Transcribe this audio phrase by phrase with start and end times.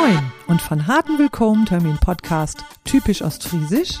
[0.00, 4.00] Moin und von harten Willkommen Termin Podcast typisch ostfriesisch.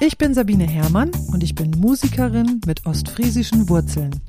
[0.00, 4.20] Ich bin Sabine Herrmann und ich bin Musikerin mit ostfriesischen Wurzeln.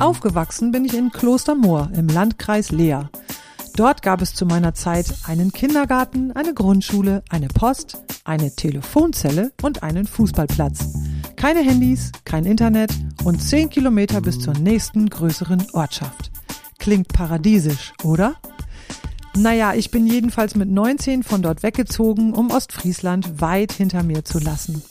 [0.00, 3.10] Aufgewachsen bin ich in Klostermoor im Landkreis Leer.
[3.76, 9.84] Dort gab es zu meiner Zeit einen Kindergarten, eine Grundschule, eine Post, eine Telefonzelle und
[9.84, 10.94] einen Fußballplatz.
[11.36, 12.90] Keine Handys, kein Internet
[13.22, 16.32] und zehn Kilometer bis zur nächsten größeren Ortschaft.
[16.80, 18.34] Klingt paradiesisch, oder?
[19.38, 24.40] Naja, ich bin jedenfalls mit 19 von dort weggezogen, um Ostfriesland weit hinter mir zu
[24.40, 24.82] lassen.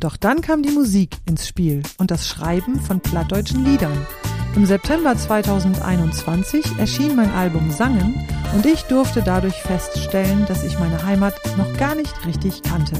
[0.00, 4.06] Doch dann kam die Musik ins Spiel und das Schreiben von plattdeutschen Liedern.
[4.54, 8.22] Im September 2021 erschien mein Album Sangen
[8.54, 12.96] und ich durfte dadurch feststellen, dass ich meine Heimat noch gar nicht richtig kannte.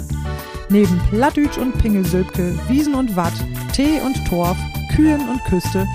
[0.70, 3.34] Neben Plattdütsch und Pingelsülpke, Wiesen und Watt,
[3.75, 4.56] Tee und Torf,
[4.97, 5.87] Kühen und Küste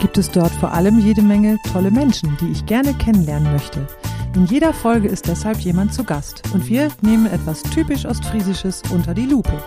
[0.00, 3.86] gibt es dort vor allem jede Menge tolle Menschen, die ich gerne kennenlernen möchte.
[4.34, 9.12] In jeder Folge ist deshalb jemand zu Gast und wir nehmen etwas typisch Ostfriesisches unter
[9.12, 9.60] die Lupe.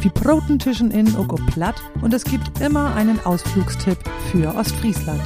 [0.00, 3.98] Wie Protentischen in Oko Platt und es gibt immer einen Ausflugstipp
[4.30, 5.22] für Ostfriesland.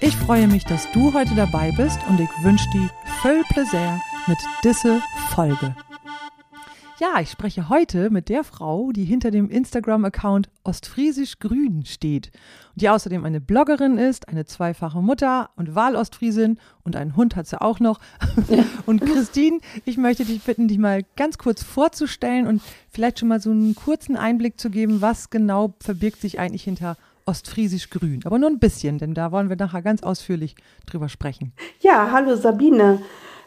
[0.00, 2.88] Ich freue mich, dass du heute dabei bist und ich wünsche dir
[3.20, 5.02] voll Plaisir mit diese
[5.34, 5.76] Folge.
[6.98, 12.30] Ja, ich spreche heute mit der Frau, die hinter dem Instagram-Account Ostfriesisch Grün steht
[12.74, 17.60] die außerdem eine Bloggerin ist, eine zweifache Mutter und Wahlostfriesin und einen Hund hat sie
[17.60, 18.00] auch noch.
[18.86, 23.40] und Christine, ich möchte dich bitten, dich mal ganz kurz vorzustellen und vielleicht schon mal
[23.40, 28.20] so einen kurzen Einblick zu geben, was genau verbirgt sich eigentlich hinter Ostfriesisch Grün.
[28.24, 31.52] Aber nur ein bisschen, denn da wollen wir nachher ganz ausführlich drüber sprechen.
[31.80, 33.00] Ja, hallo Sabine.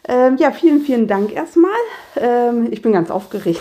[0.08, 1.72] Ähm, ja, vielen, vielen Dank erstmal.
[2.16, 3.60] Ähm, ich bin ganz aufgeregt.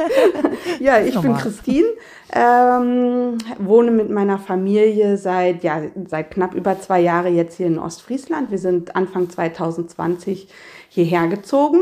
[0.80, 1.88] ja, ich bin Christine,
[2.32, 7.80] ähm, wohne mit meiner Familie seit, ja, seit knapp über zwei Jahren jetzt hier in
[7.80, 8.52] Ostfriesland.
[8.52, 10.48] Wir sind Anfang 2020
[10.88, 11.80] hierher gezogen.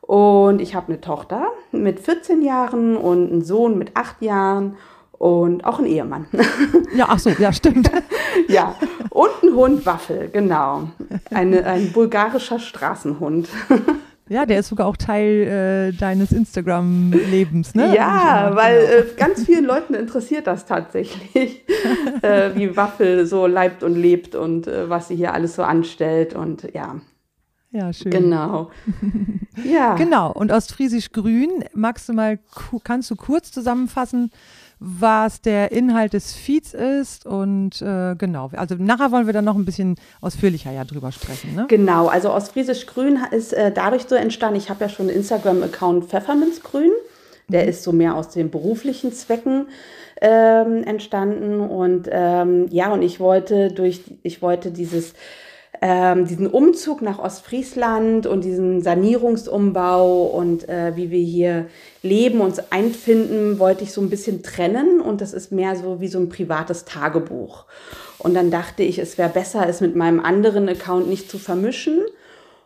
[0.00, 4.76] Und ich habe eine Tochter mit 14 Jahren und einen Sohn mit 8 Jahren
[5.18, 6.26] und auch einen Ehemann.
[6.94, 7.90] Ja, ach so, ja, stimmt.
[8.48, 8.74] ja,
[9.10, 10.88] und ein Hund Waffel, genau.
[11.30, 13.48] Eine, ein bulgarischer Straßenhund.
[14.28, 17.94] Ja, der ist sogar auch Teil äh, deines Instagram-Lebens, ne?
[17.94, 18.92] Ja, weil genau.
[18.92, 21.62] äh, ganz vielen Leuten interessiert das tatsächlich,
[22.22, 26.34] äh, wie Waffel so leibt und lebt und äh, was sie hier alles so anstellt
[26.34, 26.96] und ja.
[27.70, 28.10] Ja, schön.
[28.10, 28.70] Genau.
[29.64, 29.94] ja.
[29.94, 30.32] Genau.
[30.32, 32.40] Und Ostfriesisch Grün, magst du mal,
[32.82, 34.32] kannst du kurz zusammenfassen,
[34.78, 39.56] was der Inhalt des Feeds ist und äh, genau, also nachher wollen wir dann noch
[39.56, 41.54] ein bisschen ausführlicher ja drüber sprechen.
[41.54, 41.64] Ne?
[41.68, 46.04] Genau, also Ostfriesisch Grün ist äh, dadurch so entstanden, ich habe ja schon einen Instagram-Account
[46.06, 46.90] Pfefferminzgrün,
[47.48, 47.68] der mhm.
[47.70, 49.68] ist so mehr aus den beruflichen Zwecken
[50.20, 55.14] ähm, entstanden und ähm, ja, und ich wollte durch, ich wollte dieses
[55.82, 61.66] ähm, diesen Umzug nach Ostfriesland und diesen Sanierungsumbau und äh, wie wir hier
[62.02, 65.00] leben, uns einfinden, wollte ich so ein bisschen trennen.
[65.00, 67.64] Und das ist mehr so wie so ein privates Tagebuch.
[68.18, 72.00] Und dann dachte ich, es wäre besser, es mit meinem anderen Account nicht zu vermischen.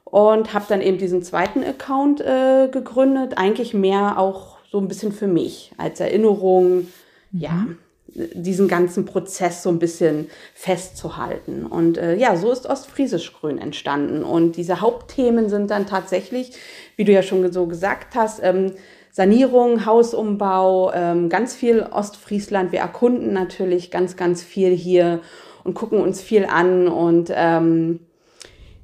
[0.05, 5.13] Und habe dann eben diesen zweiten Account äh, gegründet, eigentlich mehr auch so ein bisschen
[5.13, 6.89] für mich als Erinnerung, mhm.
[7.33, 7.67] ja,
[8.15, 11.67] diesen ganzen Prozess so ein bisschen festzuhalten.
[11.67, 14.25] Und äh, ja, so ist Ostfriesisch Grün entstanden.
[14.25, 16.53] Und diese Hauptthemen sind dann tatsächlich,
[16.97, 18.73] wie du ja schon so gesagt hast, ähm,
[19.13, 22.73] Sanierung, Hausumbau, ähm, ganz viel Ostfriesland.
[22.73, 25.21] Wir erkunden natürlich ganz, ganz viel hier
[25.65, 26.89] und gucken uns viel an.
[26.89, 28.01] Und ähm,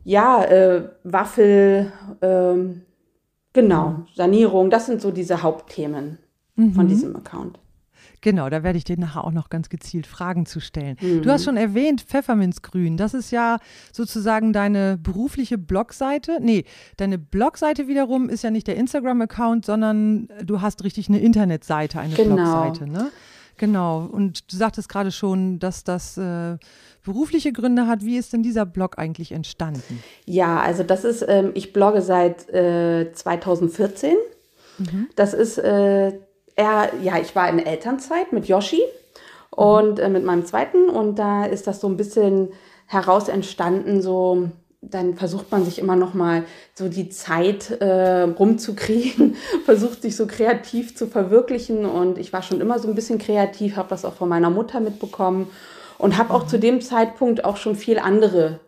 [0.05, 2.83] ja, äh, Waffel, ähm,
[3.53, 6.19] genau, Sanierung, das sind so diese Hauptthemen
[6.57, 6.73] mhm.
[6.73, 7.59] von diesem Account.
[8.27, 10.97] Genau, da werde ich dir nachher auch noch ganz gezielt Fragen zu stellen.
[11.01, 11.23] Mhm.
[11.23, 12.97] Du hast schon erwähnt, Pfefferminzgrün.
[12.97, 13.59] Das ist ja
[13.93, 16.39] sozusagen deine berufliche Blogseite.
[16.41, 16.65] Nee,
[16.97, 22.17] deine Blogseite wiederum ist ja nicht der Instagram-Account, sondern du hast richtig eine Internetseite, eine
[22.17, 22.35] genau.
[22.35, 23.13] Blogseite, ne?
[23.59, 24.05] Genau.
[24.05, 26.57] Und du sagtest gerade schon, dass das äh,
[27.05, 28.05] berufliche Gründe hat.
[28.05, 30.03] Wie ist denn dieser Blog eigentlich entstanden?
[30.25, 34.17] Ja, also das ist, ähm, ich blogge seit äh, 2014.
[34.79, 35.09] Mhm.
[35.15, 36.13] Das ist äh,
[36.57, 38.83] er, ja, ich war in Elternzeit mit Yoshi
[39.51, 42.49] und äh, mit meinem zweiten und da ist das so ein bisschen
[42.87, 44.49] heraus entstanden, so
[44.81, 46.45] dann versucht man sich immer noch mal
[46.75, 52.61] so die Zeit äh, rumzukriegen, versucht sich so kreativ zu verwirklichen und ich war schon
[52.61, 55.51] immer so ein bisschen kreativ, habe das auch von meiner Mutter mitbekommen
[55.99, 58.61] und habe auch zu dem Zeitpunkt auch schon viel andere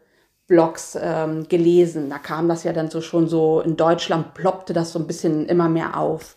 [0.47, 2.09] Blogs ähm, gelesen.
[2.09, 5.47] Da kam das ja dann so schon so in Deutschland ploppte das so ein bisschen
[5.47, 6.37] immer mehr auf.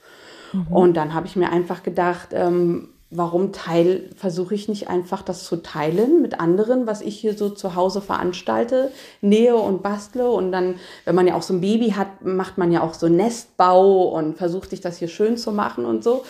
[0.54, 0.68] Mhm.
[0.70, 5.44] Und dann habe ich mir einfach gedacht, ähm, warum teil, versuche ich nicht einfach das
[5.44, 10.32] zu teilen mit anderen, was ich hier so zu Hause veranstalte, nähe und bastle.
[10.32, 13.10] Und dann, wenn man ja auch so ein Baby hat, macht man ja auch so
[13.10, 16.24] Nestbau und versucht sich das hier schön zu machen und so.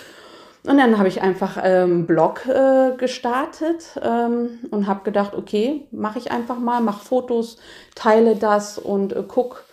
[0.63, 5.87] Und dann habe ich einfach einen ähm, Blog äh, gestartet ähm, und habe gedacht, okay,
[5.91, 7.57] mache ich einfach mal, mache Fotos,
[7.95, 9.65] teile das und äh, guck,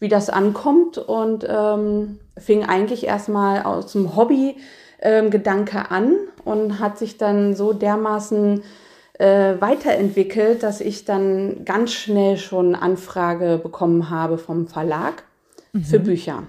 [0.00, 0.98] wie das ankommt.
[0.98, 4.56] Und ähm, fing eigentlich erstmal aus dem Hobby
[5.00, 6.14] ähm, Gedanke an
[6.44, 8.62] und hat sich dann so dermaßen
[9.18, 15.24] äh, weiterentwickelt, dass ich dann ganz schnell schon Anfrage bekommen habe vom Verlag
[15.72, 15.84] mhm.
[15.84, 16.44] für Bücher.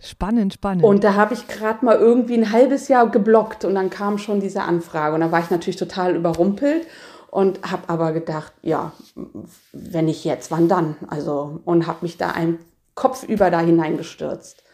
[0.00, 0.84] Spannend, spannend.
[0.84, 4.40] Und da habe ich gerade mal irgendwie ein halbes Jahr geblockt und dann kam schon
[4.40, 5.14] diese Anfrage.
[5.14, 6.86] Und da war ich natürlich total überrumpelt
[7.30, 8.92] und habe aber gedacht, ja,
[9.72, 10.96] wenn nicht jetzt, wann dann?
[11.08, 12.58] Also und habe mich da ein
[12.94, 14.64] kopfüber da hineingestürzt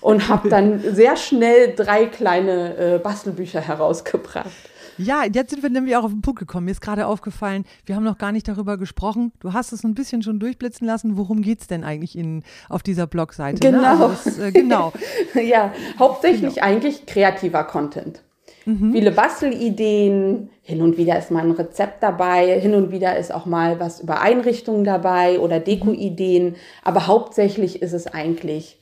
[0.00, 4.50] und habe dann sehr schnell drei kleine äh, Bastelbücher herausgebracht.
[4.98, 6.64] Ja, jetzt sind wir nämlich auch auf den Punkt gekommen.
[6.64, 9.32] Mir ist gerade aufgefallen, wir haben noch gar nicht darüber gesprochen.
[9.38, 11.16] Du hast es ein bisschen schon durchblitzen lassen.
[11.16, 13.60] Worum geht es denn eigentlich in, auf dieser Blogseite?
[13.60, 13.80] Genau.
[13.80, 13.88] Ne?
[13.88, 14.92] Also es, äh, genau.
[15.34, 16.66] ja, hauptsächlich genau.
[16.66, 18.22] eigentlich kreativer Content.
[18.68, 18.92] Mhm.
[18.92, 23.46] Viele Bastelideen, hin und wieder ist mal ein Rezept dabei, hin und wieder ist auch
[23.46, 26.54] mal was über Einrichtungen dabei oder Dekoideen,
[26.84, 28.78] aber hauptsächlich ist es eigentlich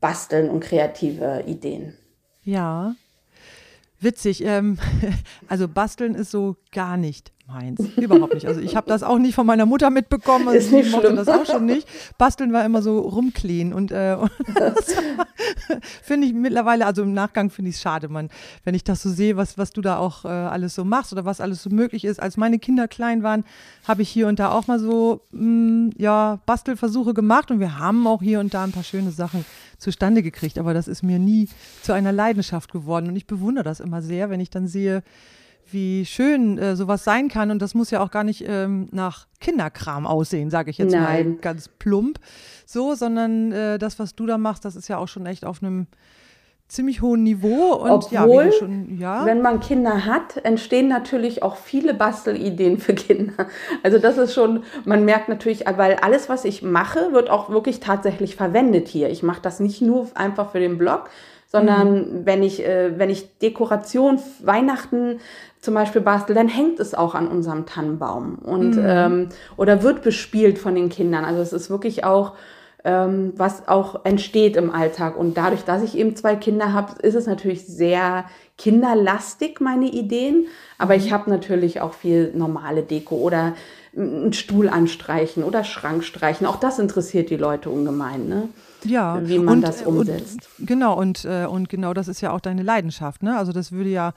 [0.00, 1.96] Basteln und kreative Ideen.
[2.42, 2.96] Ja,
[4.00, 4.42] witzig.
[4.44, 4.78] Ähm,
[5.48, 7.80] also basteln ist so gar nicht meins.
[7.96, 8.46] Überhaupt nicht.
[8.46, 10.48] Also ich habe das auch nicht von meiner Mutter mitbekommen.
[10.48, 11.16] Also ist nicht mochte schlimm.
[11.16, 11.88] das auch schon nicht.
[12.18, 14.16] Basteln war immer so rumklehen und, äh,
[16.02, 18.30] finde ich mittlerweile, also im Nachgang finde ich es schade, man,
[18.64, 21.24] wenn ich das so sehe, was, was du da auch äh, alles so machst oder
[21.24, 22.20] was alles so möglich ist.
[22.20, 23.44] Als meine Kinder klein waren,
[23.86, 27.78] habe ich hier und da auch mal so, mh, hm, ja, Bastelversuche gemacht und wir
[27.78, 29.44] haben auch hier und da ein paar schöne Sachen
[29.78, 31.48] zustande gekriegt, aber das ist mir nie
[31.82, 35.02] zu einer Leidenschaft geworden und ich bewundere das immer sehr, wenn ich dann sehe,
[35.72, 37.50] wie schön äh, sowas sein kann.
[37.50, 41.30] Und das muss ja auch gar nicht ähm, nach Kinderkram aussehen, sage ich jetzt Nein.
[41.30, 42.18] mal ganz plump.
[42.66, 45.62] So, sondern äh, das, was du da machst, das ist ja auch schon echt auf
[45.62, 45.86] einem
[46.72, 47.74] ziemlich hohen Niveau.
[47.74, 49.26] Und Obwohl, ja, schon, ja.
[49.26, 53.46] wenn man Kinder hat, entstehen natürlich auch viele Bastelideen für Kinder.
[53.82, 57.80] Also das ist schon, man merkt natürlich, weil alles, was ich mache, wird auch wirklich
[57.80, 59.10] tatsächlich verwendet hier.
[59.10, 61.10] Ich mache das nicht nur einfach für den Blog,
[61.52, 62.26] sondern mhm.
[62.26, 65.20] wenn ich, äh, wenn ich Dekoration Weihnachten
[65.60, 68.84] zum Beispiel bastel, dann hängt es auch an unserem Tannenbaum und mhm.
[68.84, 69.28] ähm,
[69.58, 71.24] oder wird bespielt von den Kindern.
[71.26, 72.32] Also es ist wirklich auch
[72.84, 75.16] ähm, was auch entsteht im Alltag.
[75.16, 78.24] Und dadurch, dass ich eben zwei Kinder habe, ist es natürlich sehr
[78.58, 80.46] kinderlastig, meine Ideen.
[80.78, 81.12] Aber ich mhm.
[81.12, 83.54] habe natürlich auch viel normale Deko oder
[83.94, 86.46] einen Stuhl anstreichen oder Schrank streichen.
[86.46, 88.48] Auch das interessiert die Leute ungemein, ne?
[88.84, 90.48] Ja, wie man und, das umsetzt.
[90.58, 93.36] Und, genau, und, äh, und genau das ist ja auch deine Leidenschaft, ne?
[93.36, 94.14] Also das würde ja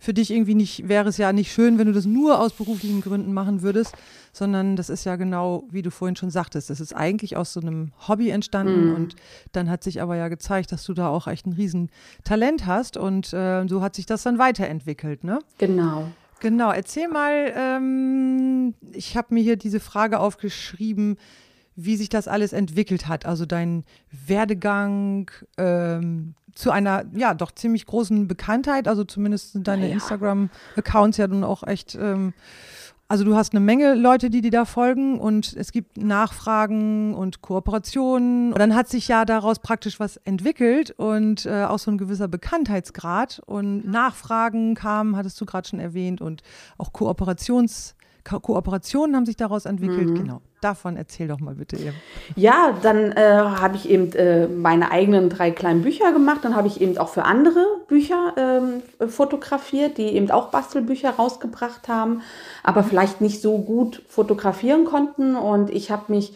[0.00, 3.00] für dich irgendwie nicht, wäre es ja nicht schön, wenn du das nur aus beruflichen
[3.00, 3.96] Gründen machen würdest,
[4.32, 7.60] sondern das ist ja genau, wie du vorhin schon sagtest, das ist eigentlich aus so
[7.60, 8.94] einem Hobby entstanden mm.
[8.94, 9.16] und
[9.52, 13.32] dann hat sich aber ja gezeigt, dass du da auch echt ein Riesentalent hast und
[13.32, 15.40] äh, so hat sich das dann weiterentwickelt, ne?
[15.58, 16.06] Genau.
[16.40, 21.16] Genau, erzähl mal, ähm, ich habe mir hier diese Frage aufgeschrieben,
[21.80, 23.84] wie sich das alles entwickelt hat, also dein
[24.26, 28.88] Werdegang, ähm, zu einer, ja, doch ziemlich großen Bekanntheit.
[28.88, 29.94] Also zumindest sind deine ja.
[29.94, 32.34] Instagram-Accounts ja nun auch echt, ähm,
[33.06, 37.42] also du hast eine Menge Leute, die dir da folgen und es gibt Nachfragen und
[37.42, 38.52] Kooperationen.
[38.52, 42.26] Und dann hat sich ja daraus praktisch was entwickelt und äh, auch so ein gewisser
[42.26, 46.42] Bekanntheitsgrad und Nachfragen kamen, hattest du gerade schon erwähnt, und
[46.76, 47.94] auch Kooperations-
[48.28, 50.10] Ko Kooperationen haben sich daraus entwickelt.
[50.10, 50.14] Mhm.
[50.14, 50.40] Genau.
[50.60, 51.94] Davon erzähl doch mal bitte eben.
[52.34, 56.40] Ja, dann äh, habe ich eben äh, meine eigenen drei kleinen Bücher gemacht.
[56.42, 61.88] Dann habe ich eben auch für andere Bücher ähm, fotografiert, die eben auch Bastelbücher rausgebracht
[61.88, 62.22] haben,
[62.62, 65.36] aber vielleicht nicht so gut fotografieren konnten.
[65.36, 66.34] Und ich habe mich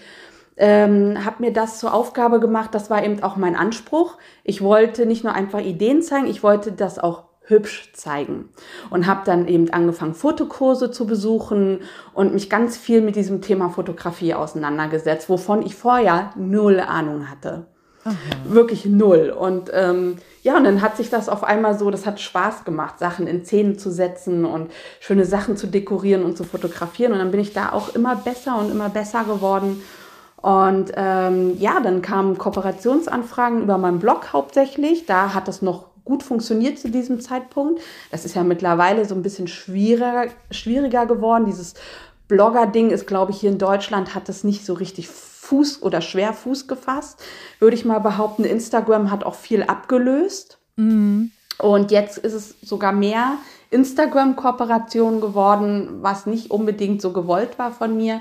[0.57, 4.19] ähm, habe mir das zur Aufgabe gemacht, das war eben auch mein Anspruch.
[4.45, 8.51] Ich wollte nicht nur einfach Ideen zeigen, ich wollte das auch hübsch zeigen.
[8.91, 11.81] Und habe dann eben angefangen, Fotokurse zu besuchen
[12.15, 17.67] und mich ganz viel mit diesem Thema Fotografie auseinandergesetzt, wovon ich vorher null Ahnung hatte.
[18.05, 18.15] Aha.
[18.45, 19.31] Wirklich null.
[19.31, 22.99] Und ähm, ja, und dann hat sich das auf einmal so, das hat Spaß gemacht,
[22.99, 27.13] Sachen in Szenen zu setzen und schöne Sachen zu dekorieren und zu fotografieren.
[27.13, 29.83] Und dann bin ich da auch immer besser und immer besser geworden.
[30.37, 35.07] Und ähm, ja, dann kamen Kooperationsanfragen über meinen Blog hauptsächlich.
[35.07, 37.81] Da hat das noch gut funktioniert zu diesem Zeitpunkt.
[38.11, 41.47] Das ist ja mittlerweile so ein bisschen schwieriger, schwieriger geworden.
[41.47, 41.75] Dieses
[42.29, 46.33] Blogger-Ding ist, glaube ich, hier in Deutschland hat es nicht so richtig Fuß oder schwer
[46.33, 47.23] Fuß gefasst,
[47.59, 48.45] würde ich mal behaupten.
[48.45, 50.59] Instagram hat auch viel abgelöst.
[50.77, 51.31] Mhm.
[51.59, 53.35] Und jetzt ist es sogar mehr
[53.71, 58.21] Instagram-Kooperation geworden, was nicht unbedingt so gewollt war von mir,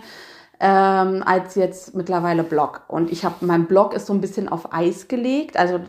[0.59, 2.83] ähm, als jetzt mittlerweile Blog.
[2.87, 5.57] Und ich habe, mein Blog ist so ein bisschen auf Eis gelegt.
[5.57, 5.79] Also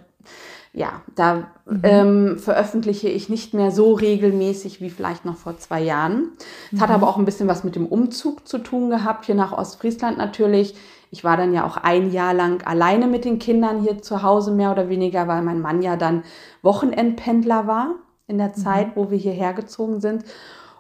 [0.75, 1.81] ja, da mhm.
[1.83, 6.31] ähm, veröffentliche ich nicht mehr so regelmäßig wie vielleicht noch vor zwei Jahren.
[6.73, 6.81] Es mhm.
[6.81, 10.17] hat aber auch ein bisschen was mit dem Umzug zu tun gehabt, hier nach Ostfriesland
[10.17, 10.75] natürlich.
[11.11, 14.51] Ich war dann ja auch ein Jahr lang alleine mit den Kindern hier zu Hause,
[14.51, 16.25] mehr oder weniger, weil mein Mann ja dann
[16.63, 18.93] Wochenendpendler war in der Zeit, mhm.
[18.95, 20.25] wo wir hierher gezogen sind.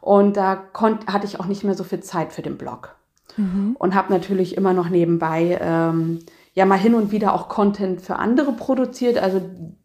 [0.00, 2.96] Und da konnt, hatte ich auch nicht mehr so viel Zeit für den Blog.
[3.36, 3.76] Mhm.
[3.78, 6.20] Und habe natürlich immer noch nebenbei ähm,
[6.54, 9.18] ja mal hin und wieder auch Content für andere produziert.
[9.18, 9.40] Also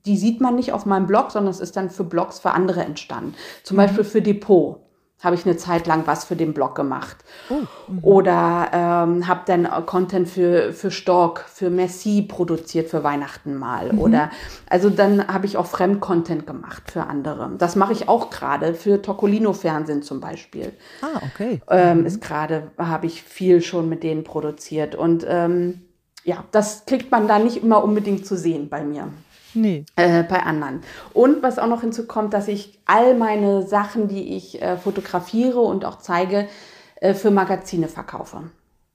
[0.05, 2.81] die sieht man nicht auf meinem Blog, sondern es ist dann für Blogs für andere
[2.81, 3.35] entstanden.
[3.63, 3.81] Zum mhm.
[3.81, 4.81] Beispiel für Depot
[5.23, 7.17] habe ich eine Zeit lang was für den Blog gemacht.
[7.49, 7.55] Oh,
[7.91, 7.99] mhm.
[8.03, 13.93] Oder ähm, habe dann Content für, für Stork, für Messi produziert für Weihnachten mal.
[13.93, 13.99] Mhm.
[13.99, 14.29] Oder
[14.69, 17.49] also dann habe ich auch Fremdcontent gemacht für andere.
[17.57, 20.73] Das mache ich auch gerade für Tocolino Fernsehen zum Beispiel.
[21.01, 21.61] Ah, okay.
[21.67, 22.05] Ähm, mhm.
[22.05, 24.93] Ist gerade, habe ich viel schon mit denen produziert.
[24.93, 25.86] Und ähm,
[26.27, 29.07] ja, das kriegt man da nicht immer unbedingt zu sehen bei mir.
[29.53, 29.85] Nee.
[29.95, 30.81] Äh, bei anderen.
[31.13, 35.85] Und was auch noch hinzukommt, dass ich all meine Sachen, die ich äh, fotografiere und
[35.85, 36.49] auch zeige,
[36.97, 38.41] äh, für Magazine verkaufe.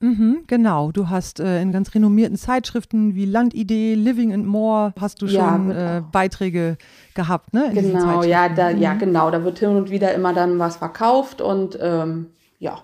[0.01, 5.23] Mhm, genau, du hast äh, in ganz renommierten Zeitschriften wie Landidee, Living and More hast
[5.23, 5.99] du schon ja, genau.
[5.99, 6.77] äh, Beiträge
[7.15, 7.71] gehabt, ne?
[7.73, 8.79] genau, ja, da, mhm.
[8.83, 9.31] ja, genau.
[9.31, 12.27] Da wird hin und wieder immer dann was verkauft und ähm,
[12.59, 12.83] ja.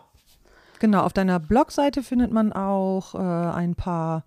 [0.78, 4.22] Genau, auf deiner Blogseite findet man auch äh, ein paar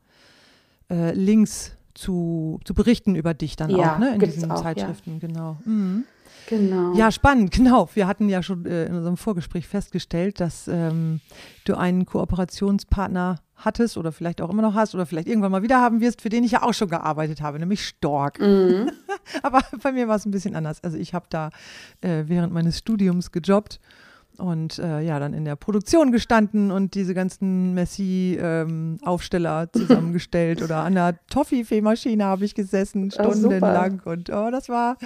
[0.91, 4.15] äh, Links zu, zu berichten über dich dann ja, auch, ne?
[4.15, 5.27] In diesen auch, Zeitschriften, ja.
[5.27, 5.57] genau.
[5.65, 6.05] Mhm.
[6.48, 6.93] Genau.
[6.95, 7.89] Ja, spannend, genau.
[7.93, 11.21] Wir hatten ja schon äh, in unserem Vorgespräch festgestellt, dass ähm,
[11.65, 15.79] du einen Kooperationspartner hattest oder vielleicht auch immer noch hast oder vielleicht irgendwann mal wieder
[15.79, 18.39] haben wirst, für den ich ja auch schon gearbeitet habe, nämlich Stork.
[18.39, 18.91] Mhm.
[19.43, 20.83] Aber bei mir war es ein bisschen anders.
[20.83, 21.51] Also ich habe da
[22.01, 23.79] äh, während meines Studiums gejobbt
[24.38, 30.77] und äh, ja, dann in der Produktion gestanden und diese ganzen Messi-Aufsteller ähm, zusammengestellt oder
[30.77, 34.01] an der Toffifee-Maschine habe ich gesessen, ah, stundenlang.
[34.05, 34.97] Oh, und oh, das war,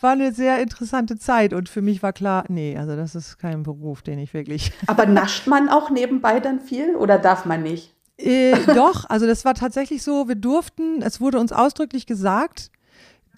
[0.00, 1.52] war eine sehr interessante Zeit.
[1.52, 4.72] Und für mich war klar, nee, also das ist kein Beruf, den ich wirklich.
[4.86, 7.94] Aber nascht man auch nebenbei dann viel oder darf man nicht?
[8.16, 12.70] Äh, doch, also das war tatsächlich so, wir durften, es wurde uns ausdrücklich gesagt,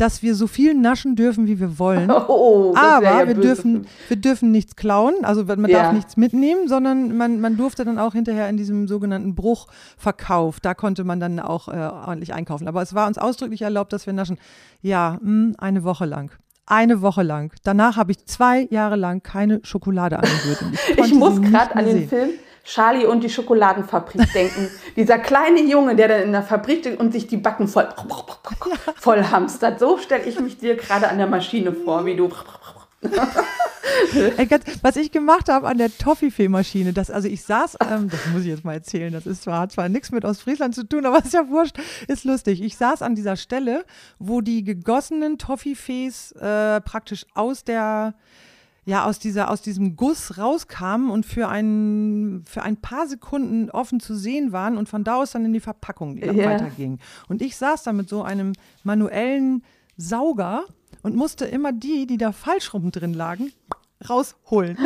[0.02, 2.11] dass wir so viel naschen dürfen, wie wir wollen.
[2.35, 5.82] Oh, aber ja wir, dürfen, wir dürfen nichts klauen, also man ja.
[5.82, 10.75] darf nichts mitnehmen, sondern man, man durfte dann auch hinterher in diesem sogenannten Bruchverkauf, da
[10.75, 12.68] konnte man dann auch äh, ordentlich einkaufen.
[12.68, 14.38] Aber es war uns ausdrücklich erlaubt, dass wir naschen.
[14.80, 16.32] Ja, mh, hm, eine Woche lang.
[16.66, 17.52] Eine Woche lang.
[17.64, 20.64] Danach habe ich zwei Jahre lang keine Schokolade angerührt.
[20.73, 22.30] ich, ich muss gerade an den Film
[22.64, 24.71] Charlie und die Schokoladenfabrik denken.
[24.97, 27.88] Dieser kleine Junge, der dann in der Fabrik und sich die Backen voll,
[28.97, 29.78] voll hamstert.
[29.81, 32.31] So stelle ich mich dir gerade an der Maschine vor, wie du.
[34.83, 38.49] was ich gemacht habe an der Toffifee-Maschine, das, also ich saß, ähm, das muss ich
[38.49, 41.33] jetzt mal erzählen, das ist zwar, hat zwar nichts mit Ostfriesland zu tun, aber ist
[41.33, 41.76] ja wurscht,
[42.07, 42.62] ist lustig.
[42.62, 43.85] Ich saß an dieser Stelle,
[44.19, 48.14] wo die gegossenen Toffifees äh, praktisch aus der
[48.85, 54.01] ja aus dieser aus diesem Guss rauskamen und für ein für ein paar Sekunden offen
[54.01, 56.35] zu sehen waren und von da aus dann in die Verpackung yeah.
[56.35, 56.99] weiterging.
[57.29, 59.62] Und ich saß da mit so einem manuellen
[59.97, 60.65] Sauger
[61.03, 63.53] und musste immer die, die da falsch rum drin lagen,
[64.09, 64.77] rausholen.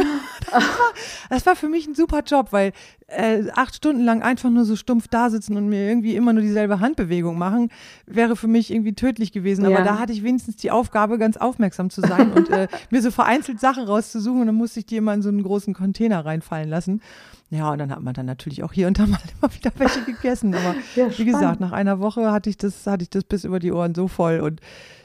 [1.31, 2.73] das war für mich ein super Job, weil
[3.09, 6.43] äh, acht Stunden lang einfach nur so stumpf da sitzen und mir irgendwie immer nur
[6.43, 7.71] dieselbe Handbewegung machen,
[8.07, 9.65] wäre für mich irgendwie tödlich gewesen.
[9.65, 9.85] Aber ja.
[9.85, 13.61] da hatte ich wenigstens die Aufgabe, ganz aufmerksam zu sein und äh, mir so vereinzelt
[13.61, 17.01] Sachen rauszusuchen und dann musste ich die immer in so einen großen Container reinfallen lassen.
[17.49, 20.03] Ja, und dann hat man dann natürlich auch hier und da mal immer wieder welche
[20.03, 20.53] gegessen.
[20.55, 23.61] Aber ja, wie gesagt, nach einer Woche hatte ich das, hatte ich das bis über
[23.61, 24.61] die Ohren so voll und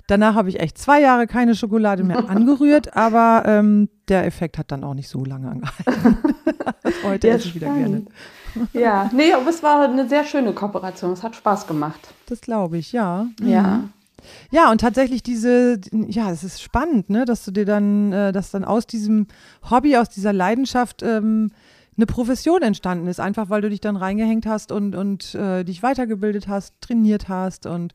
[0.08, 4.72] Danach habe ich echt zwei Jahre keine Schokolade mehr angerührt, aber ähm, der Effekt hat
[4.72, 6.18] dann auch nicht so lange angehalten.
[7.04, 8.04] Heute ja, esse ich wieder gerne.
[8.74, 11.14] Ja, nee, aber es war eine sehr schöne Kooperation.
[11.14, 12.00] Es hat Spaß gemacht.
[12.26, 13.28] Das glaube ich, ja.
[13.42, 13.62] Ja.
[13.62, 13.94] Mhm.
[14.52, 18.52] Ja, und tatsächlich diese, ja, es ist spannend, ne, dass du dir dann, äh, dass
[18.52, 19.28] dann aus diesem
[19.70, 21.52] Hobby, aus dieser Leidenschaft ähm,
[21.98, 25.84] eine Profession entstanden ist, einfach weil du dich dann reingehängt hast und, und äh, dich
[25.84, 27.94] weitergebildet hast, trainiert hast und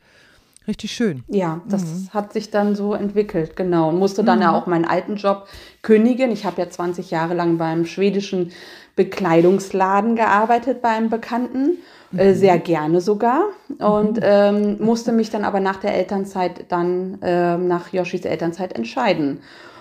[0.68, 1.22] Richtig schön.
[1.28, 2.08] Ja, das mhm.
[2.12, 3.88] hat sich dann so entwickelt, genau.
[3.88, 4.42] Und musste dann mhm.
[4.42, 5.46] ja auch meinen alten Job
[5.82, 6.32] kündigen.
[6.32, 8.52] Ich habe ja 20 Jahre lang beim schwedischen
[8.96, 11.78] Bekleidungsladen gearbeitet bei einem Bekannten,
[12.12, 12.18] äh, mhm.
[12.18, 13.44] äh, sehr gerne sogar.
[13.78, 14.22] Und mhm.
[14.22, 19.40] ähm, musste mich dann aber nach der Elternzeit dann, äh, nach Yoshis Elternzeit entscheiden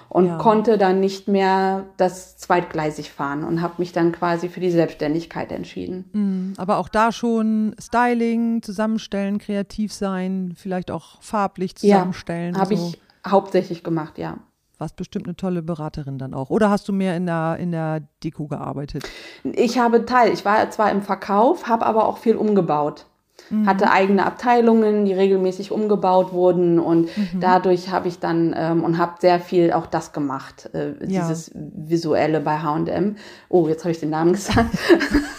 [0.10, 0.38] und ja.
[0.38, 5.52] konnte dann nicht mehr das zweitgleisig fahren und habe mich dann quasi für die Selbstständigkeit
[5.52, 6.10] entschieden.
[6.14, 6.54] Mhm.
[6.58, 12.56] Aber auch da schon Styling, zusammenstellen, kreativ sein, vielleicht auch farblich zusammenstellen.
[12.56, 12.90] Ja, habe so.
[12.90, 14.38] ich hauptsächlich gemacht, ja.
[14.78, 16.50] Warst bestimmt eine tolle Beraterin dann auch.
[16.50, 19.04] Oder hast du mehr in der, in der Deko gearbeitet?
[19.44, 20.34] Ich habe Teil.
[20.34, 23.06] Ich war zwar im Verkauf, habe aber auch viel umgebaut.
[23.50, 23.68] Mhm.
[23.68, 27.40] Hatte eigene Abteilungen, die regelmäßig umgebaut wurden und mhm.
[27.40, 31.22] dadurch habe ich dann ähm, und habe sehr viel auch das gemacht, äh, ja.
[31.22, 33.18] dieses visuelle bei H&M.
[33.50, 34.76] Oh, jetzt habe ich den Namen gesagt.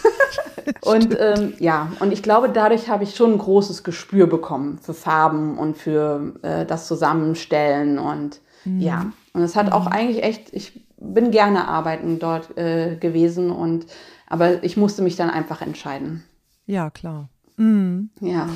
[0.83, 4.95] und ähm, ja, und ich glaube, dadurch habe ich schon ein großes Gespür bekommen für
[4.95, 8.81] Farben und für äh, das Zusammenstellen und mhm.
[8.81, 9.93] ja, und es hat auch mhm.
[9.93, 13.87] eigentlich echt, ich bin gerne arbeiten dort äh, gewesen und
[14.29, 16.25] aber ich musste mich dann einfach entscheiden.
[16.67, 17.29] Ja, klar.
[17.57, 18.11] Mhm.
[18.21, 18.49] Ja.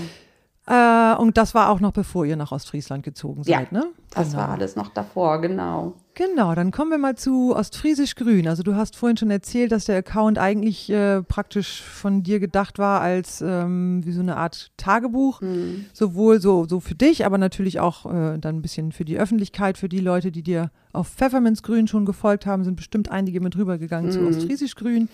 [0.70, 3.86] Äh, und das war auch noch bevor ihr nach Ostfriesland gezogen seid, ja, ne?
[4.10, 4.42] Das genau.
[4.42, 5.94] war alles noch davor, genau.
[6.14, 8.46] Genau, dann kommen wir mal zu Ostfriesisch Grün.
[8.46, 12.78] Also du hast vorhin schon erzählt, dass der Account eigentlich äh, praktisch von dir gedacht
[12.78, 15.86] war als ähm, wie so eine Art Tagebuch, mhm.
[15.92, 19.78] sowohl so, so für dich, aber natürlich auch äh, dann ein bisschen für die Öffentlichkeit,
[19.78, 24.10] für die Leute, die dir auf Pfefferminzgrün schon gefolgt haben, sind bestimmt einige mit rübergegangen
[24.10, 24.12] mhm.
[24.12, 25.08] zu Ostfriesisch Grün.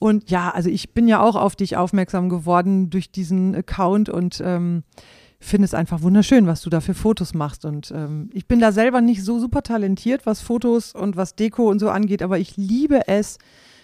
[0.00, 4.42] Und ja, also ich bin ja auch auf dich aufmerksam geworden durch diesen Account und
[4.42, 4.82] ähm,
[5.38, 7.66] finde es einfach wunderschön, was du da für Fotos machst.
[7.66, 11.68] Und ähm, ich bin da selber nicht so super talentiert, was Fotos und was Deko
[11.68, 13.38] und so angeht, aber ich liebe es,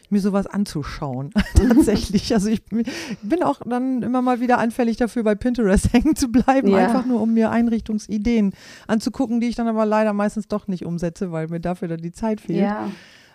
[0.09, 1.33] mir sowas anzuschauen.
[1.55, 2.33] Tatsächlich.
[2.33, 6.69] Also ich bin auch dann immer mal wieder anfällig dafür, bei Pinterest hängen zu bleiben,
[6.69, 6.79] ja.
[6.79, 8.55] einfach nur um mir Einrichtungsideen
[8.87, 12.13] anzugucken, die ich dann aber leider meistens doch nicht umsetze, weil mir dafür dann die
[12.13, 12.61] Zeit fehlt.
[12.61, 12.89] Ja.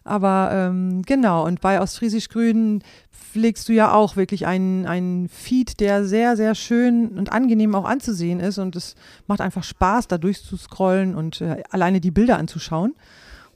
[0.03, 2.81] Aber ähm, genau, und bei Ostfriesisch Grün
[3.31, 7.85] pflegst du ja auch wirklich einen, einen Feed, der sehr, sehr schön und angenehm auch
[7.85, 8.57] anzusehen ist.
[8.57, 8.95] Und es
[9.27, 12.95] macht einfach Spaß, da durchzuscrollen und äh, alleine die Bilder anzuschauen.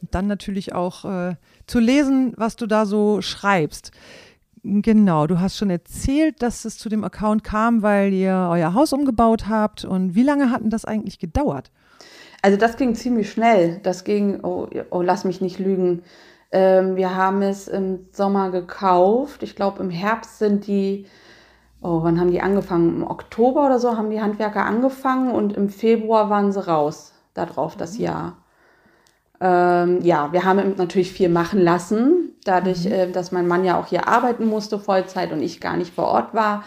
[0.01, 1.35] Und dann natürlich auch äh,
[1.67, 3.91] zu lesen, was du da so schreibst.
[4.63, 8.93] Genau, du hast schon erzählt, dass es zu dem Account kam, weil ihr euer Haus
[8.93, 9.85] umgebaut habt.
[9.85, 11.71] Und wie lange hat denn das eigentlich gedauert?
[12.41, 13.79] Also das ging ziemlich schnell.
[13.83, 16.03] Das ging, oh, oh lass mich nicht lügen,
[16.51, 19.43] ähm, wir haben es im Sommer gekauft.
[19.43, 21.05] Ich glaube, im Herbst sind die,
[21.81, 22.97] oh, wann haben die angefangen?
[22.97, 27.75] Im Oktober oder so haben die Handwerker angefangen und im Februar waren sie raus, darauf
[27.75, 28.05] das mhm.
[28.05, 28.37] Jahr.
[29.41, 32.31] Ähm, ja, wir haben natürlich viel machen lassen.
[32.45, 32.91] Dadurch, mhm.
[32.91, 36.05] äh, dass mein Mann ja auch hier arbeiten musste, Vollzeit und ich gar nicht vor
[36.05, 36.63] Ort war,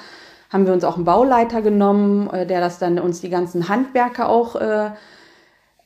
[0.51, 4.29] haben wir uns auch einen Bauleiter genommen, äh, der das dann uns die ganzen Handwerker
[4.29, 4.91] auch äh,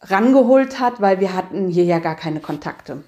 [0.01, 3.05] rangeholt hat, weil wir hatten hier ja gar keine Kontakte.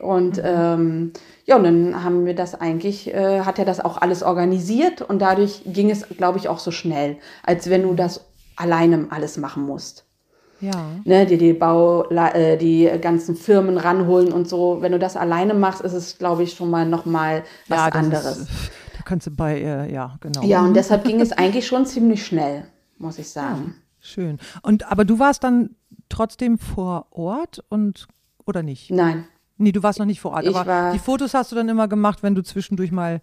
[0.00, 0.42] Und mhm.
[0.44, 1.12] ähm,
[1.44, 5.20] ja, und dann haben wir das eigentlich, äh, hat er das auch alles organisiert und
[5.20, 9.64] dadurch ging es, glaube ich, auch so schnell, als wenn du das alleine alles machen
[9.64, 10.04] musst.
[10.60, 10.90] Ja.
[11.04, 14.78] Ne, dir die Bau, äh, die ganzen Firmen ranholen und so.
[14.80, 17.86] Wenn du das alleine machst, ist es, glaube ich, schon mal noch mal was ja,
[17.86, 18.38] anderes.
[18.38, 18.50] Ist,
[18.96, 20.42] da kannst du bei, äh, ja, genau.
[20.42, 22.64] Ja, und deshalb ging es eigentlich schon ziemlich schnell,
[22.98, 23.76] muss ich sagen.
[23.76, 24.38] Ja, schön.
[24.62, 25.76] Und aber du warst dann
[26.08, 28.08] trotzdem vor Ort und
[28.44, 28.90] oder nicht?
[28.90, 29.26] Nein.
[29.58, 30.46] Nee, du warst noch nicht vor Ort.
[30.46, 33.20] Ich aber die Fotos hast du dann immer gemacht, wenn du zwischendurch mal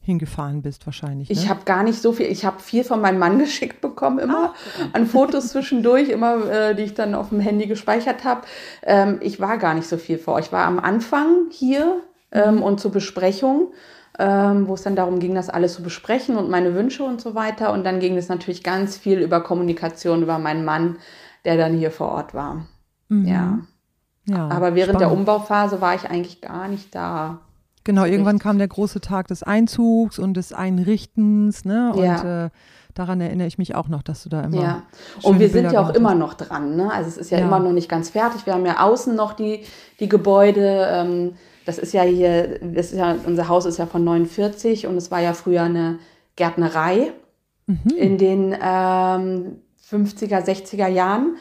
[0.00, 1.28] hingefahren bist, wahrscheinlich.
[1.28, 1.34] Ne?
[1.34, 2.26] Ich habe gar nicht so viel.
[2.26, 4.88] Ich habe viel von meinem Mann geschickt bekommen, immer ah.
[4.92, 8.42] an Fotos zwischendurch, immer, äh, die ich dann auf dem Handy gespeichert habe.
[8.82, 10.38] Ähm, ich war gar nicht so viel vor.
[10.38, 12.00] Ich war am Anfang hier
[12.32, 12.62] ähm, mhm.
[12.62, 13.72] und zur Besprechung.
[14.20, 17.36] Ähm, wo es dann darum ging, das alles zu besprechen und meine Wünsche und so
[17.36, 17.72] weiter.
[17.72, 20.96] Und dann ging es natürlich ganz viel über Kommunikation, über meinen Mann,
[21.44, 22.66] der dann hier vor Ort war.
[23.08, 23.24] Mhm.
[23.28, 23.58] Ja.
[24.28, 25.00] Ja, Aber während spannend.
[25.00, 27.38] der Umbauphase war ich eigentlich gar nicht da.
[27.84, 28.42] Genau, irgendwann Richtig.
[28.42, 31.92] kam der große Tag des Einzugs und des Einrichtens, ne?
[31.94, 32.46] Und ja.
[32.46, 32.50] äh,
[32.94, 34.60] daran erinnere ich mich auch noch, dass du da immer.
[34.60, 34.82] Ja,
[35.22, 36.92] und wir sind ja auch immer noch dran, ne?
[36.92, 38.44] Also es ist ja, ja, immer noch nicht ganz fertig.
[38.44, 39.64] Wir haben ja außen noch die,
[40.00, 40.86] die Gebäude.
[40.90, 44.96] Ähm, das ist ja hier, das ist ja, unser Haus ist ja von 49 und
[44.96, 45.98] es war ja früher eine
[46.36, 47.12] Gärtnerei
[47.66, 47.94] mhm.
[47.96, 49.58] in den ähm,
[49.90, 51.36] 50er, 60er Jahren.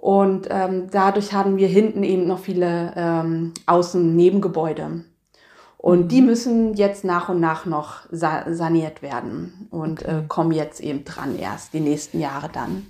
[0.00, 5.04] Und ähm, dadurch haben wir hinten eben noch viele ähm, Außennebengebäude.
[5.76, 6.08] Und mhm.
[6.08, 10.20] die müssen jetzt nach und nach noch sa saniert werden und okay.
[10.20, 12.86] äh, kommen jetzt eben dran erst, die nächsten Jahre dann.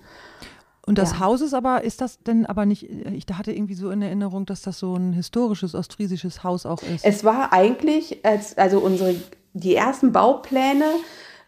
[0.86, 1.20] Und das ja.
[1.20, 4.62] Haus ist aber, ist das denn aber nicht, ich hatte irgendwie so in Erinnerung, dass
[4.62, 7.04] das so ein historisches ostfriesisches Haus auch ist.
[7.04, 9.16] Es war eigentlich, als, also unsere,
[9.52, 10.86] die ersten Baupläne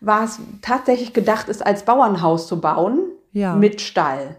[0.01, 2.99] war es tatsächlich gedacht, es als Bauernhaus zu bauen
[3.33, 3.55] ja.
[3.55, 4.37] mit Stall.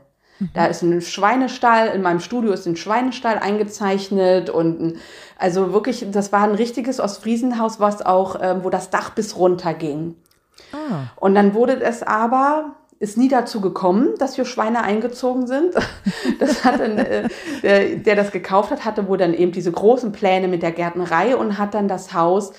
[0.53, 4.97] Da ist ein Schweinestall, in meinem Studio ist ein Schweinestall eingezeichnet und ein,
[5.37, 9.73] also wirklich, das war ein richtiges Ostfriesenhaus, was auch, ähm, wo das Dach bis runter
[9.73, 10.15] ging.
[10.71, 11.11] Ah.
[11.17, 15.75] Und dann wurde es aber, ist nie dazu gekommen, dass wir Schweine eingezogen sind.
[16.39, 17.27] Das hat dann, äh,
[17.61, 21.35] der, der das gekauft hat, hatte wohl dann eben diese großen Pläne mit der Gärtnerei
[21.35, 22.53] und hat dann das Haus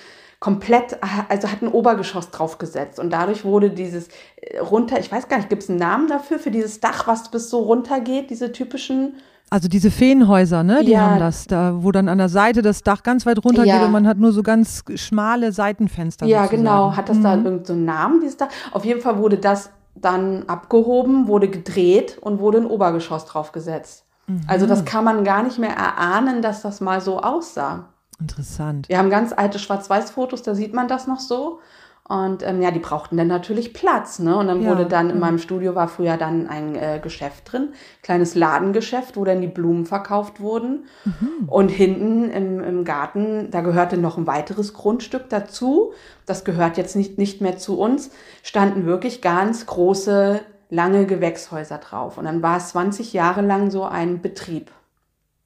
[0.44, 0.98] komplett,
[1.30, 5.48] also hat ein Obergeschoss draufgesetzt und dadurch wurde dieses äh, runter, ich weiß gar nicht,
[5.48, 9.14] gibt es einen Namen dafür, für dieses Dach, was bis so runter geht, diese typischen
[9.48, 10.84] Also diese Feenhäuser, ne?
[10.84, 11.00] Die Ja.
[11.00, 13.76] haben das, da, wo dann an der Seite das Dach ganz weit runter Ja.
[13.78, 16.26] geht und man hat nur so ganz schmale Seitenfenster.
[16.26, 16.62] Ja, sozusagen.
[16.62, 16.94] genau.
[16.94, 18.48] Hat das da irgendeinen so einen Namen, dieses da?
[18.72, 24.04] Auf jeden Fall wurde das dann abgehoben, wurde gedreht und wurde ein Obergeschoss draufgesetzt.
[24.46, 27.88] Also das kann man gar nicht mehr erahnen, dass das mal so aussah.
[28.20, 28.88] Interessant.
[28.88, 31.60] Wir haben ganz alte Schwarz-Weiß-Fotos, da sieht man das noch so.
[32.06, 34.18] Und ähm, ja, die brauchten dann natürlich Platz.
[34.18, 34.36] Ne?
[34.36, 37.70] Und dann Ja, wurde dann in meinem Studio war früher dann ein äh, Geschäft drin,
[38.02, 40.84] kleines Ladengeschäft, wo dann die Blumen verkauft wurden.
[41.06, 41.48] Mhm.
[41.48, 45.92] Und hinten im, im Garten, da gehörte noch ein weiteres Grundstück dazu.
[46.26, 48.10] Das gehört jetzt nicht, nicht mehr zu uns.
[48.42, 52.18] Standen wirklich ganz große, lange Gewächshäuser drauf.
[52.18, 54.70] Und dann war es 20 Jahre lang so ein Betrieb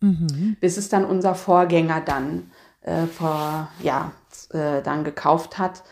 [0.01, 0.57] Mhm.
[0.61, 2.53] bis es dann unser Vorgänger dann
[2.83, 4.13] äh, vor, ja,
[4.51, 5.83] äh, dann gekauft hat.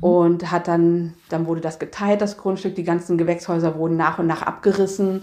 [0.00, 4.26] Und hat dann, dann wurde das geteilt, das Grundstück, die ganzen Gewächshäuser wurden nach und
[4.26, 5.22] nach abgerissen.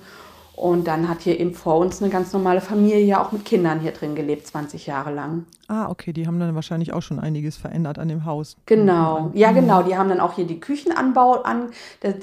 [0.59, 3.93] Und dann hat hier eben vor uns eine ganz normale Familie, auch mit Kindern hier
[3.93, 5.45] drin gelebt, 20 Jahre lang.
[5.69, 8.57] Ah, okay, die haben dann wahrscheinlich auch schon einiges verändert an dem Haus.
[8.65, 11.69] Genau, ja genau, die haben dann auch hier die Küchenanbau an.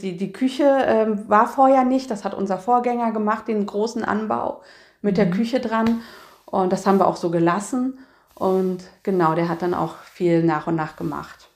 [0.03, 4.61] Die, die, Küche ähm, war vorher nicht, das hat unser Vorgänger gemacht, den großen Anbau
[5.01, 6.03] mit der Küche dran.
[6.45, 7.99] Und das haben wir auch so gelassen.
[8.37, 11.49] Und genau, der hat dann auch viel nach und nach gemacht.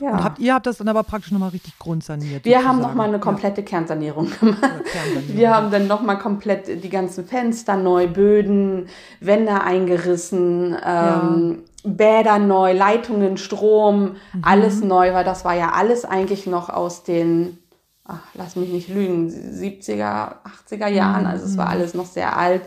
[0.00, 0.10] Ja.
[0.10, 2.44] Und habt, ihr habt das dann aber praktisch nochmal richtig grundsaniert.
[2.44, 4.58] wir haben nochmal eine komplette Kernsanierung gemacht.
[4.62, 5.36] Ja, Kernsanierung.
[5.36, 8.88] Wir haben dann nochmal komplett die ganzen Fenster neu, Böden,
[9.20, 14.42] Wände eingerissen, ähm, Bäder neu, Leitungen, Strom, Mhm.
[14.42, 17.58] alles neu, weil das war ja alles eigentlich noch aus den,
[18.04, 21.26] ach, lass mich nicht lügen, 70er, 80er Jahren.
[21.26, 21.70] Also es war Mhm.
[21.72, 22.62] alles noch sehr alt.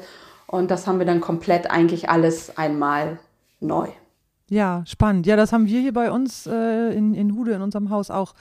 [0.48, 3.20] Und das haben wir dann komplett eigentlich alles einmal
[3.60, 3.90] neu.
[4.48, 5.26] Ja, spannend.
[5.26, 8.36] Ja, das haben wir hier bei uns äh, in, in Hude in unserem Haus auch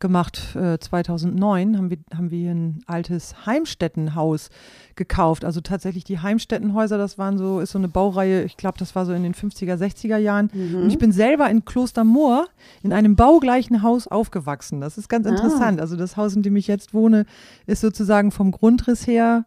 [0.00, 0.56] gemacht.
[0.56, 4.50] Äh, 2009 haben wir, haben wir hier ein altes Heimstättenhaus
[4.96, 5.44] gekauft.
[5.44, 9.06] Also tatsächlich die Heimstättenhäuser, das waren so, ist so eine Baureihe, ich glaube, das war
[9.06, 10.50] so in den 50er, 60er Jahren.
[10.52, 12.48] Und ich bin selber in Klostermoor
[12.82, 14.80] in einem baugleichen Haus aufgewachsen.
[14.80, 15.80] Das ist ganz interessant.
[15.80, 17.26] Also das Haus, in dem ich jetzt wohne,
[17.66, 19.44] ist sozusagen vom Grundriss her,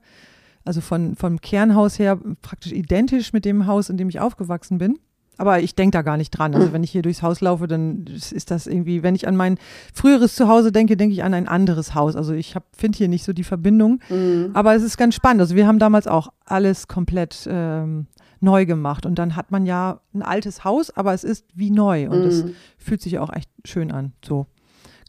[0.67, 4.99] also von, vom Kernhaus her praktisch identisch mit dem Haus, in dem ich aufgewachsen bin.
[5.39, 6.55] Aber ich denke da gar nicht dran.
[6.55, 9.57] Also wenn ich hier durchs Haus laufe, dann ist das irgendwie, wenn ich an mein
[9.93, 12.15] früheres Zuhause denke, denke ich an ein anderes Haus.
[12.15, 13.99] Also ich finde hier nicht so die Verbindung.
[14.53, 15.41] Aber es ist ganz spannend.
[15.41, 18.07] Also wir haben damals auch alles komplett ähm,
[18.39, 19.05] neu gemacht.
[19.05, 22.09] Und dann hat man ja ein altes Haus, aber es ist wie neu.
[22.09, 22.45] Und es
[22.79, 24.13] fühlt sich auch echt schön an.
[24.25, 24.47] So.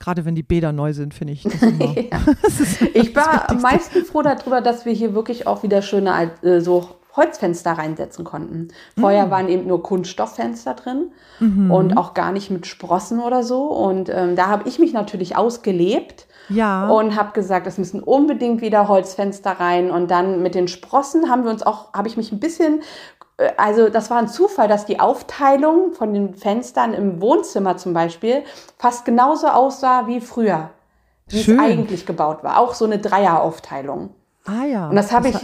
[0.01, 1.95] Gerade wenn die Bäder neu sind, finde ich das immer.
[2.43, 6.31] das ist Ich war am meisten froh darüber, dass wir hier wirklich auch wieder schöne
[6.43, 8.69] äh, so Holzfenster reinsetzen konnten.
[8.99, 9.31] Vorher Mm.
[9.31, 11.71] waren eben nur Kunststofffenster drin Mhm.
[11.71, 13.65] und auch gar nicht mit Sprossen oder so.
[13.65, 16.89] Und ähm, da habe ich mich natürlich ausgelebt Ja.
[16.89, 19.91] und habe gesagt, es müssen unbedingt wieder Holzfenster rein.
[19.91, 22.83] Und dann mit den Sprossen haben wir uns auch, habe ich mich ein bisschen,
[23.57, 28.43] also das war ein Zufall, dass die Aufteilung von den Fenstern im Wohnzimmer zum Beispiel
[28.79, 30.71] fast genauso aussah wie früher,
[31.29, 31.59] wie Schön.
[31.59, 32.59] es eigentlich gebaut war.
[32.59, 34.11] Auch so eine Dreieraufteilung.
[34.45, 34.89] ah ja.
[34.89, 35.37] Und das habe ich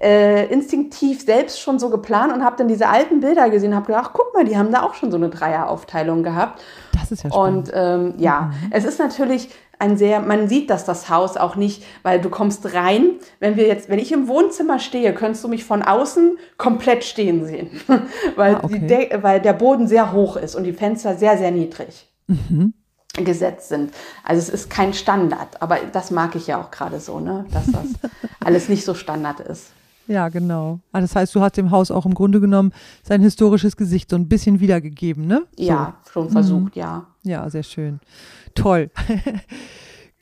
[0.00, 3.86] äh, instinktiv selbst schon so geplant und habe dann diese alten Bilder gesehen und habe
[3.86, 6.62] gedacht, ach, guck mal, die haben da auch schon so eine Dreieraufteilung gehabt.
[6.92, 7.68] Das ist ja spannend.
[7.68, 9.50] Und ähm, ja, es ist natürlich
[9.82, 13.16] ein sehr, man sieht das das Haus auch nicht, weil du kommst rein.
[13.40, 17.44] Wenn wir jetzt, wenn ich im Wohnzimmer stehe, könntest du mich von außen komplett stehen
[17.44, 17.68] sehen,
[18.36, 18.86] weil, Ah, okay.
[18.86, 22.72] De weil der Boden sehr hoch ist und die Fenster sehr, sehr niedrig Mhm.
[23.16, 23.92] gesetzt sind.
[24.24, 27.66] Also es ist kein Standard, aber das mag ich ja auch gerade so, ne, dass
[27.66, 27.86] das
[28.44, 29.72] alles nicht so Standard ist.
[30.12, 30.80] Ja, genau.
[30.92, 32.72] Ah, das heißt, du hast dem Haus auch im Grunde genommen
[33.02, 35.46] sein historisches Gesicht so ein bisschen wiedergegeben, ne?
[35.56, 35.64] So.
[35.64, 37.06] Ja, schon versucht, ja.
[37.22, 38.00] Ja, sehr schön.
[38.54, 38.90] Toll.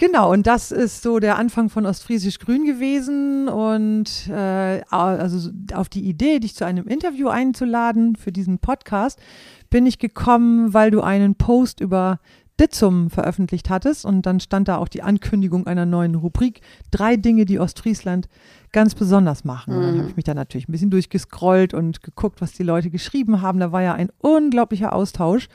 [0.00, 3.50] Genau, und das ist so der Anfang von Ostfriesisch Grün gewesen.
[3.50, 9.20] Und äh, also auf die Idee, dich zu einem Interview einzuladen für diesen Podcast,
[9.68, 12.18] bin ich gekommen, weil du einen Post über
[12.60, 14.04] Ditzum veröffentlicht hattest.
[14.04, 16.60] Und dann stand da auch die Ankündigung einer neuen Rubrik.
[16.90, 18.28] Drei Dinge, die Ostfriesland
[18.72, 19.74] ganz besonders machen.
[19.74, 22.90] Und dann habe ich mich da natürlich ein bisschen durchgescrollt und geguckt, was die Leute
[22.90, 23.58] geschrieben haben.
[23.58, 25.48] Da war ja ein unglaublicher Austausch.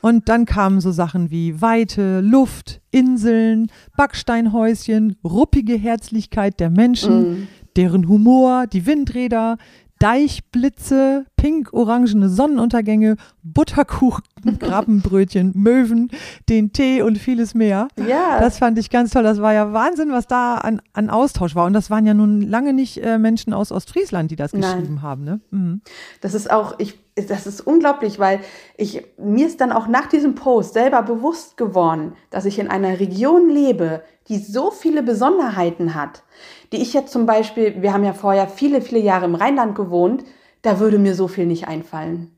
[0.00, 8.08] Und dann kamen so Sachen wie Weite, Luft, Inseln, Backsteinhäuschen, ruppige Herzlichkeit der Menschen, deren
[8.08, 9.58] Humor, die Windräder,
[9.98, 14.24] Deichblitze, pink-orangene Sonnenuntergänge, Butterkuchen,
[14.58, 16.10] Krabbenbrötchen, Möwen,
[16.48, 17.88] den Tee und vieles mehr.
[17.96, 18.40] Ja.
[18.40, 19.22] Das fand ich ganz toll.
[19.22, 21.66] Das war ja Wahnsinn, was da an, an Austausch war.
[21.66, 24.62] Und das waren ja nun lange nicht äh, Menschen aus Ostfriesland, die das Nein.
[24.62, 25.24] geschrieben haben.
[25.24, 25.40] Ne?
[25.50, 25.80] Mhm.
[26.20, 28.40] Das ist auch, ich das ist unglaublich, weil
[28.76, 33.00] ich, mir ist dann auch nach diesem Post selber bewusst geworden, dass ich in einer
[33.00, 36.22] Region lebe, die so viele Besonderheiten hat,
[36.72, 40.24] die ich jetzt zum Beispiel, wir haben ja vorher viele, viele Jahre im Rheinland gewohnt,
[40.60, 42.35] da würde mir so viel nicht einfallen.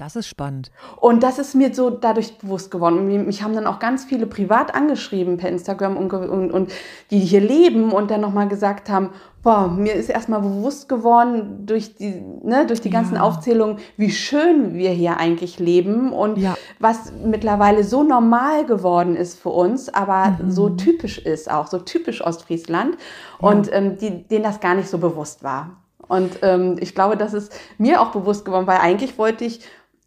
[0.00, 0.70] Das ist spannend.
[0.96, 3.26] Und das ist mir so dadurch bewusst geworden.
[3.26, 6.72] Mich haben dann auch ganz viele privat angeschrieben per Instagram und, und, und
[7.10, 9.10] die hier leben und dann nochmal gesagt haben,
[9.42, 13.20] boah, mir ist erstmal bewusst geworden durch die, ne, durch die ganzen ja.
[13.20, 16.56] Aufzählungen, wie schön wir hier eigentlich leben und ja.
[16.78, 20.50] was mittlerweile so normal geworden ist für uns, aber mhm.
[20.50, 22.96] so typisch ist auch, so typisch Ostfriesland
[23.40, 23.48] ja.
[23.48, 25.76] und ähm, die, denen das gar nicht so bewusst war.
[26.10, 29.60] Und ähm, ich glaube, das ist mir auch bewusst geworden, weil eigentlich wollte ich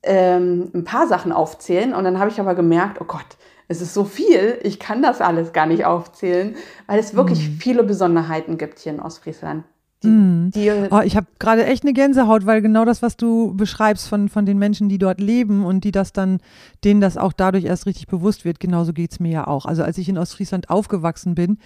[0.04, 3.26] ähm, ein paar Sachen aufzählen und dann habe ich aber gemerkt, oh Gott,
[3.68, 6.56] es ist so viel, ich kann das alles gar nicht aufzählen,
[6.88, 7.54] weil es wirklich mhm.
[7.60, 9.63] viele Besonderheiten gibt hier in Ostfriesland.
[10.04, 10.52] Die, mhm.
[10.52, 14.28] die, oh, ich habe gerade echt eine Gänsehaut, weil genau das, was du beschreibst von,
[14.28, 16.39] von den Menschen, die dort leben und die das dann,
[16.84, 19.66] denen das auch dadurch erst richtig bewusst wird, genauso geht es mir ja auch.
[19.66, 21.58] Also als ich in Ostfriesland aufgewachsen bin,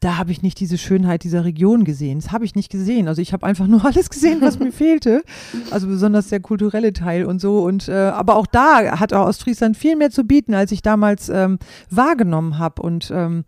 [0.00, 2.18] da habe ich nicht diese Schönheit dieser Region gesehen.
[2.20, 3.06] Das habe ich nicht gesehen.
[3.06, 5.22] Also ich habe einfach nur alles gesehen, was mir fehlte.
[5.70, 7.62] Also besonders der kulturelle Teil und so.
[7.62, 11.28] Und äh, aber auch da hat auch Ostfriesland viel mehr zu bieten, als ich damals
[11.28, 11.58] ähm,
[11.90, 12.80] wahrgenommen habe.
[12.80, 13.44] Und ähm,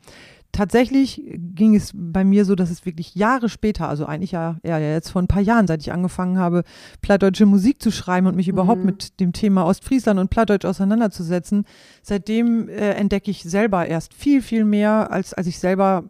[0.53, 1.23] tatsächlich
[1.55, 5.09] ging es bei mir so, dass es wirklich Jahre später, also eigentlich ja, ja jetzt
[5.09, 6.65] vor ein paar Jahren, seit ich angefangen habe,
[7.01, 8.53] plattdeutsche Musik zu schreiben und mich mhm.
[8.53, 11.65] überhaupt mit dem Thema Ostfriesland und Plattdeutsch auseinanderzusetzen,
[12.03, 16.05] seitdem äh, entdecke ich selber erst viel, viel mehr, als als ich selber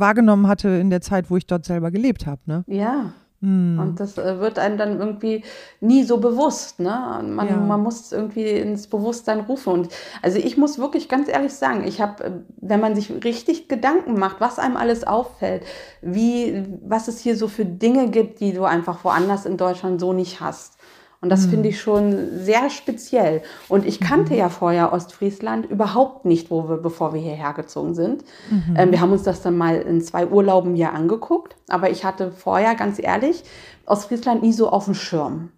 [0.00, 2.40] wahrgenommen hatte in der Zeit, wo ich dort selber gelebt habe.
[2.46, 2.64] Ne?
[2.66, 3.12] Ja.
[3.40, 3.78] Hm.
[3.78, 5.44] Und das äh, wird einem dann irgendwie
[5.80, 6.80] nie so bewusst.
[6.80, 7.22] Ne?
[7.24, 7.56] Man, ja.
[7.56, 9.72] man muss irgendwie ins Bewusstsein rufen.
[9.72, 9.88] Und
[10.22, 12.30] also ich muss wirklich ganz ehrlich sagen, ich habe, äh,
[12.60, 15.62] wenn man sich richtig Gedanken macht, was einem alles auffällt,
[16.02, 20.12] wie, was es hier so für Dinge gibt, die du einfach woanders in Deutschland so
[20.12, 20.77] nicht hast.
[21.20, 21.50] Und das mhm.
[21.50, 23.42] finde ich schon sehr speziell.
[23.68, 24.38] Und ich kannte mhm.
[24.38, 28.24] ja vorher Ostfriesland überhaupt nicht, wo wir, bevor wir hierher gezogen sind.
[28.50, 28.74] Mhm.
[28.76, 31.56] Ähm, wir haben uns das dann mal in zwei Urlauben hier angeguckt.
[31.68, 33.42] Aber ich hatte vorher, ganz ehrlich,
[33.86, 35.50] Ostfriesland nie so auf dem Schirm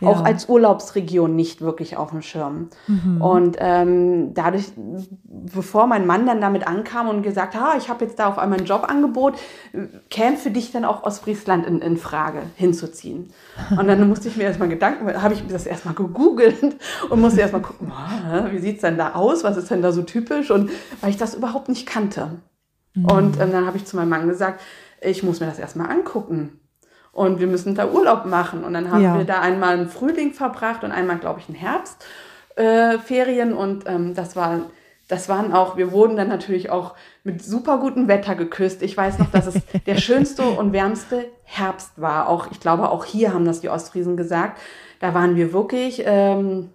[0.00, 0.08] ja.
[0.08, 2.68] auch als Urlaubsregion nicht wirklich auf dem Schirm.
[2.86, 3.20] Mhm.
[3.20, 4.72] Und ähm, dadurch,
[5.24, 8.58] bevor mein Mann dann damit ankam und gesagt hat, ich habe jetzt da auf einmal
[8.58, 9.38] ein Jobangebot,
[10.10, 13.32] käme für dich dann auch Ostfriesland in, in Frage hinzuziehen.
[13.70, 16.76] Und dann musste ich mir erstmal Gedanken, habe ich das erstmal gegoogelt
[17.08, 17.92] und musste erstmal gucken,
[18.50, 21.16] wie sieht es denn da aus, was ist denn da so typisch und weil ich
[21.16, 22.40] das überhaupt nicht kannte.
[22.94, 23.04] Mhm.
[23.06, 24.60] Und ähm, dann habe ich zu meinem Mann gesagt,
[25.00, 26.59] ich muss mir das erstmal angucken
[27.12, 28.64] und wir müssen da Urlaub machen.
[28.64, 29.16] Und dann haben ja.
[29.16, 33.50] wir da einmal einen Frühling verbracht und einmal, glaube ich, einen Herbstferien.
[33.50, 34.60] Äh, und ähm, das war,
[35.08, 36.94] das waren auch, wir wurden dann natürlich auch
[37.24, 38.82] mit super gutem Wetter geküsst.
[38.82, 39.54] Ich weiß noch, dass es
[39.86, 42.28] der schönste und wärmste Herbst war.
[42.28, 44.60] Auch, ich glaube, auch hier haben das die Ostfriesen gesagt.
[45.00, 46.70] Da waren wir wirklich ähm,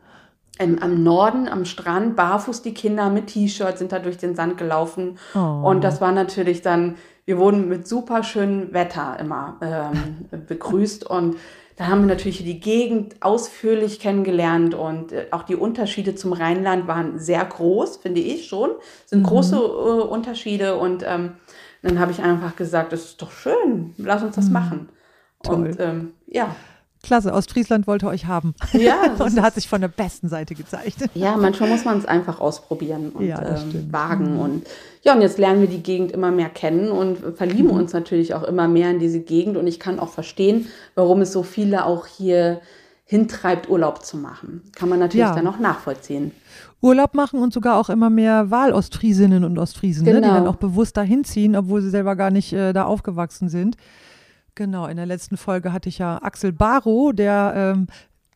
[0.60, 4.58] im, am Norden, am Strand, barfuß die Kinder mit T-Shirt sind da durch den Sand
[4.58, 5.18] gelaufen.
[5.34, 5.40] Oh.
[5.40, 6.96] Und das war natürlich dann
[7.26, 11.38] wir wurden mit super schönem Wetter immer ähm, begrüßt und
[11.78, 16.88] da haben wir natürlich die Gegend ausführlich kennengelernt und äh, auch die Unterschiede zum Rheinland
[16.88, 18.72] waren sehr groß, finde ich schon.
[19.04, 19.26] Es sind mhm.
[19.26, 21.34] große äh, Unterschiede und ähm,
[21.82, 24.54] dann habe ich einfach gesagt, es ist doch schön, lass uns das mhm.
[24.54, 24.90] machen.
[25.44, 25.56] Toll.
[25.56, 26.56] Und ähm, ja.
[27.06, 28.54] Klasse, Ostfriesland wollte euch haben.
[28.74, 28.96] Ja.
[29.20, 30.98] und hat sich von der besten Seite gezeigt.
[31.14, 34.34] Ja, manchmal muss man es einfach ausprobieren und ja, ähm, wagen.
[34.34, 34.40] Mhm.
[34.40, 34.68] Und
[35.04, 37.78] ja, und jetzt lernen wir die Gegend immer mehr kennen und verlieben mhm.
[37.78, 39.56] uns natürlich auch immer mehr in diese Gegend.
[39.56, 42.60] Und ich kann auch verstehen, warum es so viele auch hier
[43.06, 44.64] hintreibt, Urlaub zu machen.
[44.76, 45.36] Kann man natürlich ja.
[45.36, 46.32] dann auch nachvollziehen.
[46.82, 50.20] Urlaub machen und sogar auch immer mehr Wahlostfriesinnen und Ostfriesen, genau.
[50.20, 53.50] ne, die dann auch bewusst dahin ziehen, obwohl sie selber gar nicht äh, da aufgewachsen
[53.50, 53.78] sind.
[54.56, 57.88] Genau, in der letzten Folge hatte ich ja Axel Barrow, der ähm,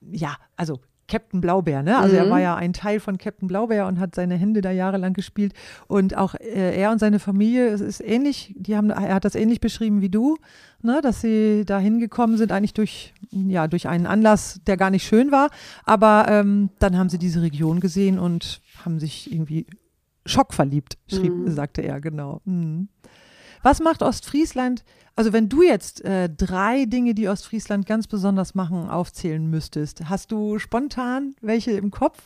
[0.02, 0.80] ja, also
[1.10, 1.98] Captain Blaubeer, ne?
[1.98, 2.22] Also mhm.
[2.22, 5.54] er war ja ein Teil von Captain Blaubeer und hat seine Hände da jahrelang gespielt.
[5.88, 9.36] Und auch äh, er und seine Familie, es ist ähnlich, die haben, er hat das
[9.36, 10.38] ähnlich beschrieben wie du,
[10.82, 11.02] ne?
[11.02, 15.32] dass sie da hingekommen sind, eigentlich durch, ja, durch einen Anlass, der gar nicht schön
[15.32, 15.50] war.
[15.84, 19.66] Aber ähm, dann haben sie diese Region gesehen und haben sich irgendwie
[20.26, 21.50] schockverliebt, schrieb, mhm.
[21.50, 22.42] sagte er, genau.
[22.46, 22.88] Mhm.
[23.64, 24.84] Was macht Ostfriesland?
[25.16, 30.32] Also wenn du jetzt äh, drei Dinge, die Ostfriesland ganz besonders machen, aufzählen müsstest, hast
[30.32, 32.20] du spontan welche im Kopf?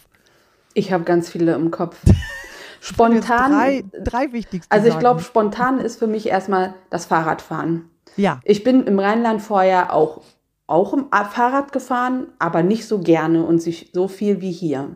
[0.73, 1.97] Ich habe ganz viele im Kopf.
[2.83, 3.51] Spontan.
[3.53, 4.69] Drei, drei wichtigste.
[4.69, 7.89] Also ich glaube, spontan ist für mich erstmal das Fahrradfahren.
[8.17, 8.41] Ja.
[8.43, 10.21] Ich bin im Rheinland vorher auch,
[10.67, 14.89] auch im Fahrrad gefahren, aber nicht so gerne und so viel wie hier.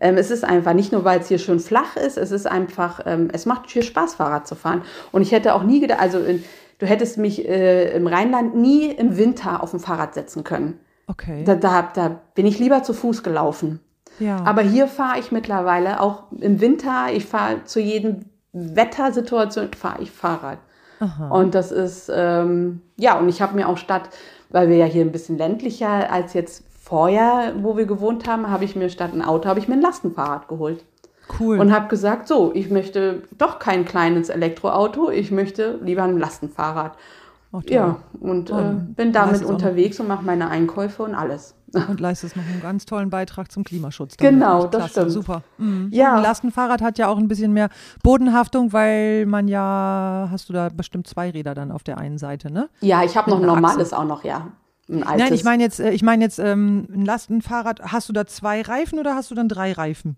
[0.00, 3.00] Ähm, es ist einfach nicht nur, weil es hier schön flach ist, es ist einfach,
[3.06, 4.82] ähm, es macht viel Spaß, Fahrrad zu fahren.
[5.12, 6.44] Und ich hätte auch nie gedacht, also in,
[6.78, 10.78] du hättest mich äh, im Rheinland nie im Winter auf dem Fahrrad setzen können.
[11.06, 11.44] Okay.
[11.44, 13.80] Da, da, da bin ich lieber zu Fuß gelaufen.
[14.18, 14.42] ja.
[14.44, 20.10] Aber hier fahre ich mittlerweile auch im Winter, ich fahre zu jedem Wettersituation, fahre ich
[20.10, 20.58] Fahrrad.
[20.98, 21.28] Aha.
[21.28, 24.08] Und das ist, ähm, ja, und ich habe mir auch statt,
[24.48, 28.64] weil wir ja hier ein bisschen ländlicher als jetzt vorher, wo wir gewohnt haben, habe
[28.64, 30.84] ich mir statt ein Auto, habe ich mir ein Lastenfahrrad geholt.
[31.40, 31.58] cool.
[31.58, 36.96] Und habe gesagt, so, ich möchte doch kein kleines Elektroauto, ich möchte lieber ein Lastenfahrrad.
[37.50, 37.64] Toll.
[37.68, 41.54] Ja, und äh, Und bin damit unterwegs und mache meine Einkäufe und alles.
[41.88, 44.16] Und leistest noch einen ganz tollen Beitrag zum Klimaschutz.
[44.16, 45.10] Genau, Echt das klasse, stimmt.
[45.10, 45.42] Super.
[45.58, 45.88] Mhm.
[45.90, 46.14] Ja.
[46.14, 47.70] Ein Lastenfahrrad hat ja auch ein bisschen mehr
[48.04, 52.52] Bodenhaftung, weil man ja, hast du da bestimmt zwei Räder dann auf der einen Seite,
[52.52, 52.68] ne?
[52.80, 54.52] Ja, ich habe noch ein normales auch noch, ja.
[54.88, 55.24] Ein altes.
[55.24, 57.80] Nein, ich meine jetzt, äh, ich meine jetzt ähm, ein Lastenfahrrad.
[57.92, 60.16] Hast du da zwei Reifen oder hast du dann drei Reifen?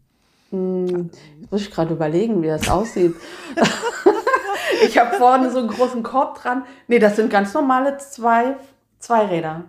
[0.50, 3.14] Muss ich gerade überlegen, wie das aussieht.
[4.84, 6.64] ich habe vorne so einen großen Korb dran.
[6.86, 8.56] Nee, das sind ganz normale zwei,
[8.98, 9.64] zwei Räder.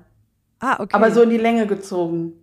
[0.60, 0.94] Ah, okay.
[0.94, 2.34] Aber so in die Länge gezogen.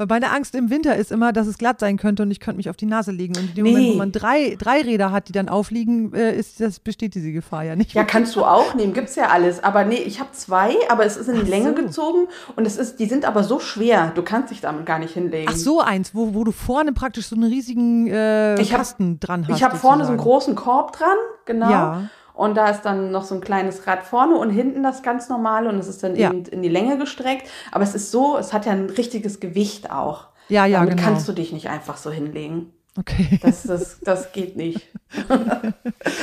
[0.00, 2.56] Weil meine Angst im Winter ist immer, dass es glatt sein könnte und ich könnte
[2.56, 3.36] mich auf die Nase legen.
[3.36, 3.72] Und in dem Nee.
[3.72, 7.32] Moment, wo man drei, drei Räder hat, die dann aufliegen, äh, ist, das besteht diese
[7.32, 7.92] Gefahr ja nicht.
[7.92, 9.62] Ja, kannst du auch nehmen, gibt's ja alles.
[9.62, 11.82] Aber nee, ich habe zwei, aber es ist in die Ach Länge so.
[11.82, 15.12] gezogen und es ist, die sind aber so schwer, du kannst dich damit gar nicht
[15.12, 15.50] hinlegen.
[15.52, 19.46] Ach so, eins, wo, wo du vorne praktisch so einen riesigen äh, hab- Kasten dran
[19.46, 19.54] hast.
[19.58, 21.70] Ich habe vorne so einen großen Korb dran, genau.
[21.70, 22.02] Ja.
[22.40, 25.68] Und da ist dann noch so ein kleines Rad vorne und hinten das ganz normale
[25.68, 26.30] und es ist dann Ja.
[26.30, 27.46] eben in die Länge gestreckt.
[27.70, 30.28] Aber es ist so, es hat ja ein richtiges Gewicht auch.
[30.48, 31.06] Ja, ja, Damit genau.
[31.10, 32.72] kannst du dich nicht einfach so hinlegen.
[32.98, 33.38] Okay.
[33.42, 34.88] Das, das, das geht nicht.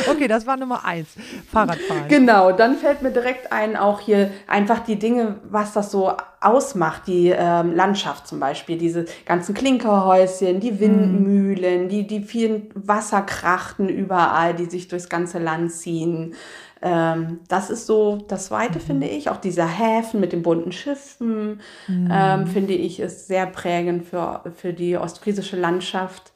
[0.10, 1.08] okay, das war Nummer eins.
[1.50, 2.10] Fahrradfahren.
[2.10, 7.08] Genau, dann fällt mir direkt ein, auch hier einfach die Dinge, was das so ausmacht,
[7.08, 14.54] die ähm, Landschaft zum Beispiel, diese ganzen Klinkerhäuschen, die Windmühlen, die, die vielen Wasserkrachten überall,
[14.54, 16.36] die sich durchs ganze Land ziehen.
[16.82, 19.30] Ähm, das ist so das Zweite, finde ich.
[19.30, 24.74] Auch dieser Häfen mit den bunten Schiffen, ähm, finde ich, ist sehr prägend für, für
[24.74, 26.34] die ostfriesische Landschaft.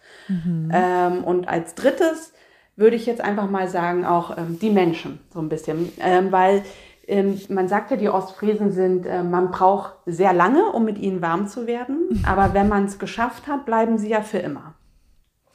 [0.71, 2.33] Ähm, und als drittes
[2.75, 5.91] würde ich jetzt einfach mal sagen, auch ähm, die Menschen so ein bisschen.
[5.99, 6.63] Ähm, weil
[7.07, 11.21] ähm, man sagt ja, die Ostfriesen sind, äh, man braucht sehr lange, um mit ihnen
[11.21, 12.23] warm zu werden.
[12.27, 14.73] Aber wenn man es geschafft hat, bleiben sie ja für immer.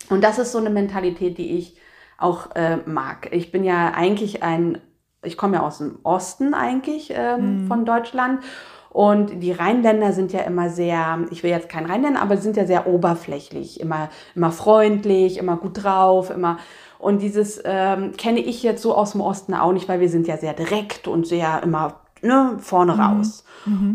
[0.09, 1.77] Und das ist so eine Mentalität, die ich
[2.19, 3.29] auch äh, mag.
[3.33, 4.79] Ich bin ja eigentlich ein,
[5.23, 8.43] ich komme ja aus dem Osten eigentlich ähm, von Deutschland.
[8.91, 12.65] Und die Rheinländer sind ja immer sehr, ich will jetzt kein Rheinländer, aber sind ja
[12.65, 16.57] sehr oberflächlich, immer, immer freundlich, immer gut drauf, immer.
[16.99, 20.27] Und dieses ähm, kenne ich jetzt so aus dem Osten auch nicht, weil wir sind
[20.27, 23.45] ja sehr direkt und sehr immer ne, vorne raus.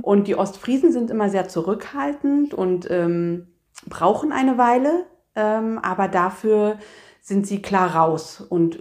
[0.04, 3.48] Und die Ostfriesen sind immer sehr zurückhaltend und ähm,
[3.88, 5.06] brauchen eine Weile,
[5.36, 6.78] ähm, aber dafür
[7.22, 8.80] sind sie klar raus und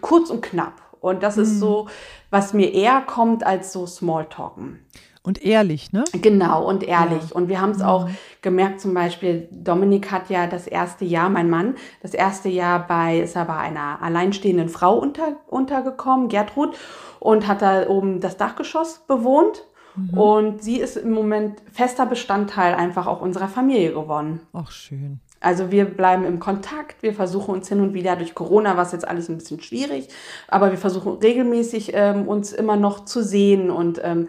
[0.00, 0.80] kurz und knapp.
[1.00, 1.88] Und das ist so,
[2.28, 4.80] was mir eher kommt als so Smalltalken.
[5.22, 6.04] Und ehrlich, ne?
[6.12, 7.34] Genau und ehrlich.
[7.34, 8.08] Und wir haben es auch
[8.40, 13.20] gemerkt, zum Beispiel, Dominik hat ja das erste Jahr, mein Mann, das erste Jahr bei,
[13.20, 16.76] ist er bei einer alleinstehenden Frau unter, untergekommen, Gertrud,
[17.18, 19.66] und hat da oben das Dachgeschoss bewohnt.
[20.12, 24.40] Und sie ist im Moment fester Bestandteil einfach auch unserer Familie geworden.
[24.52, 25.20] Ach, schön.
[25.40, 29.08] Also wir bleiben im Kontakt, wir versuchen uns hin und wieder durch Corona, was jetzt
[29.08, 30.08] alles ein bisschen schwierig,
[30.48, 34.28] aber wir versuchen regelmäßig ähm, uns immer noch zu sehen und ähm,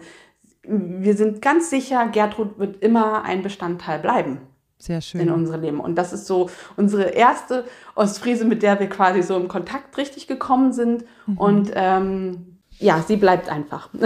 [0.64, 4.38] wir sind ganz sicher, Gertrud wird immer ein Bestandteil bleiben
[4.78, 5.30] Sehr in schön.
[5.30, 5.80] unserem Leben.
[5.80, 7.64] Und das ist so unsere erste
[7.96, 11.04] Ostfriese, mit der wir quasi so im Kontakt richtig gekommen sind.
[11.34, 13.90] Und ähm, ja, sie bleibt einfach.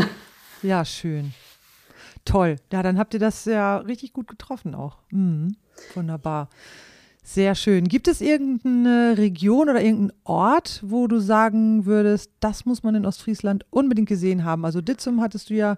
[0.63, 1.35] Ja, schön.
[2.25, 2.57] Toll.
[2.73, 4.97] Ja, dann habt ihr das ja richtig gut getroffen auch.
[5.11, 5.55] Mhm.
[5.95, 6.49] Wunderbar.
[7.29, 7.89] Sehr schön.
[7.89, 13.05] Gibt es irgendeine Region oder irgendeinen Ort, wo du sagen würdest, das muss man in
[13.05, 14.65] Ostfriesland unbedingt gesehen haben?
[14.65, 15.77] Also Ditzum hattest du ja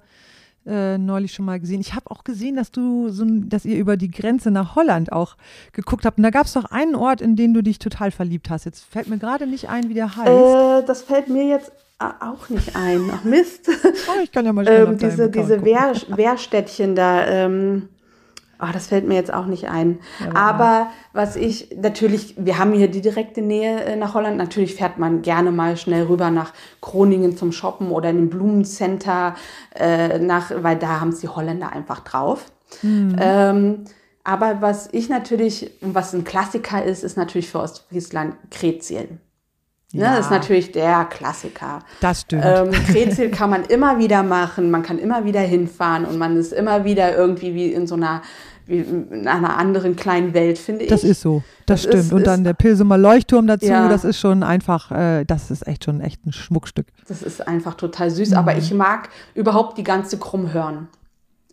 [0.67, 1.81] äh, neulich schon mal gesehen.
[1.81, 5.39] Ich habe auch gesehen, dass du so, dass ihr über die Grenze nach Holland auch
[5.73, 6.19] geguckt habt.
[6.19, 8.67] Und da gab es doch einen Ort, in den du dich total verliebt hast.
[8.67, 10.29] Jetzt fällt mir gerade nicht ein, wie der heißt.
[10.29, 13.11] äh, das fällt mir jetzt äh, auch nicht ein.
[13.11, 13.71] Ach Mist.
[13.85, 15.65] oh, ich kann ja mal schnell ähm, diese diese.
[15.65, 17.27] Wehr, Wehrstädtchen da.
[17.27, 17.89] Ähm,
[18.61, 20.01] oh, das fällt mir jetzt auch nicht ein.
[20.35, 24.37] Aber was ich natürlich, wir haben hier die direkte Nähe äh, nach Holland.
[24.37, 29.35] Natürlich fährt man gerne mal schnell rüber nach Groningen zum Shoppen oder in den Blumencenter,
[29.75, 32.51] äh, nach, weil da haben es die Holländer einfach drauf.
[33.19, 33.85] Ähm,
[34.25, 39.19] aber was ich natürlich, und was ein Klassiker ist, ist natürlich für Ostfriesland Kreziel.
[39.93, 40.17] Ne, Ja.
[40.17, 41.79] das ist natürlich der Klassiker.
[42.01, 42.45] Das stimmt.
[42.45, 46.53] Ähm, Krezel kann man immer wieder machen, man kann immer wieder hinfahren und man ist
[46.53, 48.21] immer wieder irgendwie wie in so einer,
[48.67, 50.91] wie in einer anderen kleinen Welt, finde ich.
[50.91, 52.05] Das ist so, das, Das stimmt.
[52.05, 53.89] ist- und dann ist- der Pilsumer Leuchtturm dazu, Ja.
[53.89, 56.87] das ist schon einfach, äh, das ist echt schon echt ein Schmuckstück.
[57.09, 58.59] Das ist einfach total süß, aber Mhm.
[58.59, 60.89] ich mag überhaupt die ganze Krummhörn.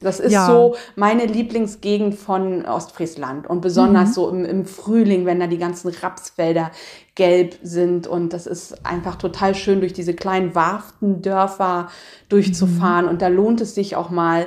[0.05, 0.45] Das ist Ja.
[0.47, 3.47] so meine Lieblingsgegend von Ostfriesland.
[3.47, 4.13] Und besonders Mhm.
[4.13, 6.71] so im, im Frühling, wenn da die ganzen Rapsfelder
[7.15, 8.07] gelb sind.
[8.07, 11.89] Und das ist einfach total schön, durch diese kleinen Warftendörfer
[12.29, 13.07] durchzufahren.
[13.07, 14.41] Und da lohnt es sich auch mal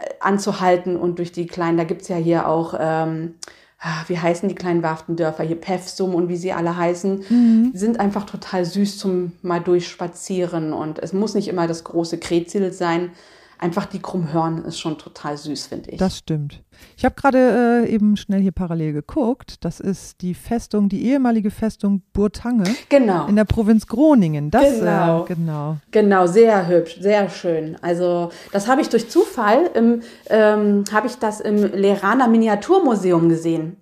[0.00, 3.34] äh, anzuhalten und durch die kleinen, da gibt's ja hier auch, ähm,
[3.80, 7.70] ah, wie heißen die kleinen Warftendörfer hier, Pefsum und wie sie alle heißen, Mhm.
[7.74, 10.72] sind einfach total süß zum mal durchspazieren.
[10.72, 13.10] Und es muss nicht immer das große Kretzil sein.
[13.58, 15.98] Einfach die Krummhörn ist schon total süß, finde ich.
[15.98, 16.62] Das stimmt.
[16.96, 19.64] Ich habe gerade äh, eben schnell hier parallel geguckt.
[19.64, 23.26] Das ist die Festung, die ehemalige Festung Burtange genau.
[23.26, 24.50] in der Provinz Groningen.
[24.50, 25.24] Das, Genau.
[25.24, 25.76] Äh, genau.
[25.90, 27.76] Genau, sehr hübsch, sehr schön.
[27.82, 33.76] Also das habe ich durch Zufall im ähm, habe ich das im Lerana Miniaturmuseum gesehen.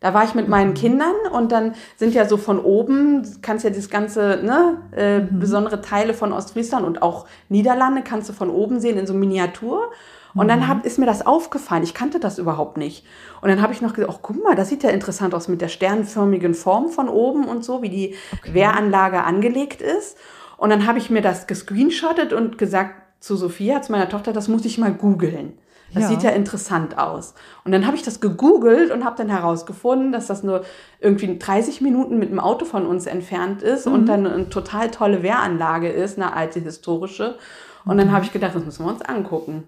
[0.00, 3.70] Da war ich mit meinen Kindern und dann sind ja so von oben, kannst ja
[3.70, 8.78] das ganze, ne, äh, besondere Teile von Ostfriesland und auch Niederlande kannst du von oben
[8.78, 9.90] sehen in so Miniatur.
[10.34, 11.82] Und dann hab, ist mir das aufgefallen.
[11.82, 13.06] Ich kannte das überhaupt nicht.
[13.40, 15.62] Und dann habe ich noch gesagt, ach guck mal, das sieht ja interessant aus mit
[15.62, 20.18] der sternförmigen Form von oben und so, wie die Wehranlage angelegt ist.
[20.58, 24.48] Und dann habe ich mir das gescreenshottet und gesagt zu Sophia, zu meiner Tochter, das
[24.48, 25.54] muss ich mal googeln.
[25.94, 26.08] Das Ja.
[26.08, 27.34] sieht ja interessant aus.
[27.64, 30.64] Und dann habe ich das gegoogelt und habe dann herausgefunden, dass das nur
[31.00, 35.22] irgendwie 30 Minuten mit dem Auto von uns entfernt ist und dann eine total tolle
[35.22, 37.36] Wehranlage ist, eine alte historische.
[37.84, 39.64] Und dann habe ich gedacht, das müssen wir uns angucken.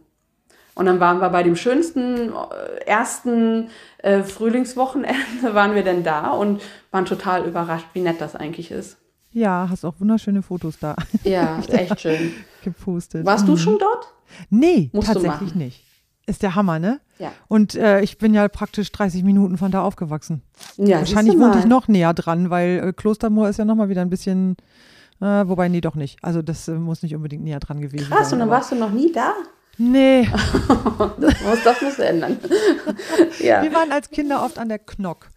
[0.75, 5.17] Und dann waren wir bei dem schönsten äh, ersten äh, Frühlingswochenende,
[5.55, 6.61] waren wir denn da und
[6.91, 8.97] waren total überrascht, wie nett das eigentlich ist.
[9.33, 12.33] Ja, hast auch wunderschöne Fotos da Ja, echt schön.
[12.63, 13.25] gepostet.
[13.27, 14.13] Warst du schon dort?
[14.51, 15.85] Nee, Musst tatsächlich nicht.
[16.29, 17.01] Ist der Hammer, ne?
[17.19, 17.33] Ja.
[17.49, 20.43] Und äh, ich bin ja praktisch 30 Minuten von da aufgewachsen.
[20.77, 24.03] Ja, Wahrscheinlich wohnte ich noch näher dran, weil äh, Klostermoor ist ja noch mal wieder
[24.03, 24.57] ein bisschen,
[25.21, 26.23] äh, wobei, nee, doch nicht.
[26.23, 28.39] Also das äh, muss nicht unbedingt näher dran gewesen Krass, und sein.
[28.41, 29.33] dann aber- warst du noch nie da?
[29.79, 30.29] Nee,
[31.21, 32.37] Das muss, das muss ändern.
[33.41, 35.29] ja, wir waren als Kinder oft an der Knock.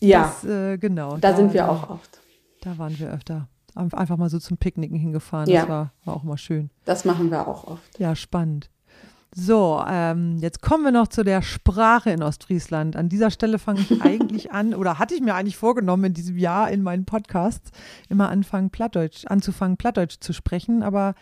[0.00, 1.16] ja Das, äh, genau.
[1.16, 2.20] da sind wir auch oft.
[2.60, 3.48] Da waren wir öfter.
[3.74, 5.48] Ein- Einfach mal so zum Picknicken hingefahren.
[5.48, 5.60] Ja.
[5.62, 6.70] Das war, war auch mal schön.
[6.84, 7.98] Das machen wir auch oft.
[7.98, 8.70] Ja, spannend.
[9.40, 12.96] So, ähm, jetzt kommen wir noch zu der Sprache in Ostfriesland.
[12.96, 16.36] An dieser Stelle fange ich eigentlich an, oder hatte ich mir eigentlich vorgenommen, in diesem
[16.36, 17.70] Jahr in meinen Podcasts
[18.08, 20.82] immer anfangen, Plattdeutsch, anzufangen, Plattdeutsch zu sprechen.
[20.82, 21.14] Aber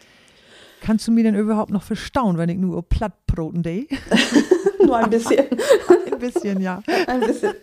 [0.81, 3.87] kannst du mir denn überhaupt noch verstauen, wenn ich nur Plattbroten day?
[4.79, 5.45] Nur ein bisschen.
[6.13, 6.81] Ein bisschen, ja.
[7.09, 7.55] Ein bisschen.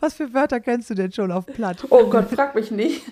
[0.00, 1.84] Was für Wörter kennst du denn schon auf Platt?
[1.90, 3.02] Oh Gott, frag mich nicht.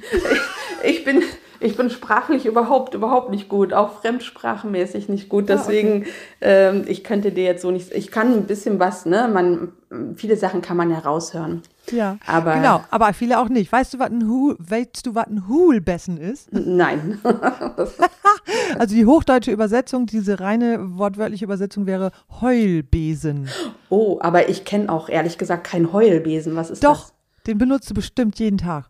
[0.82, 1.22] Ich, ich bin,
[1.60, 5.48] ich bin sprachlich überhaupt, überhaupt nicht gut, auch fremdsprachenmäßig nicht gut.
[5.48, 6.06] Deswegen,
[6.40, 9.28] ähm, ich könnte dir jetzt so nicht, ich kann ein bisschen was, ne?
[9.32, 9.72] Man,
[10.16, 11.62] viele Sachen kann man ja raushören.
[11.90, 13.70] Ja, Aber- genau, aber viele auch nicht.
[13.70, 16.52] Weißt du, was ein Hu weißt du, was ein Hulbessen ist?
[16.52, 17.20] Nein.
[18.78, 23.48] Also die hochdeutsche Übersetzung, diese reine wortwörtliche Übersetzung wäre Heulbesen.
[23.88, 26.56] Oh, aber ich kenne auch ehrlich gesagt keinen Heulbesen.
[26.56, 27.14] Was ist Doch, das?
[27.46, 28.88] den benutzt du bestimmt jeden Tag.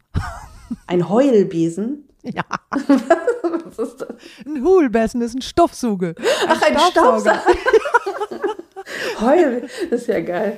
[0.86, 2.08] Ein Heulbesen?
[2.32, 4.08] Ja, Was ist das?
[4.46, 6.14] ein Hulbessen ist ein Stoffsuge.
[6.48, 7.42] Ach, ein Staubsauger.
[9.20, 10.56] Heul, das ist ja geil.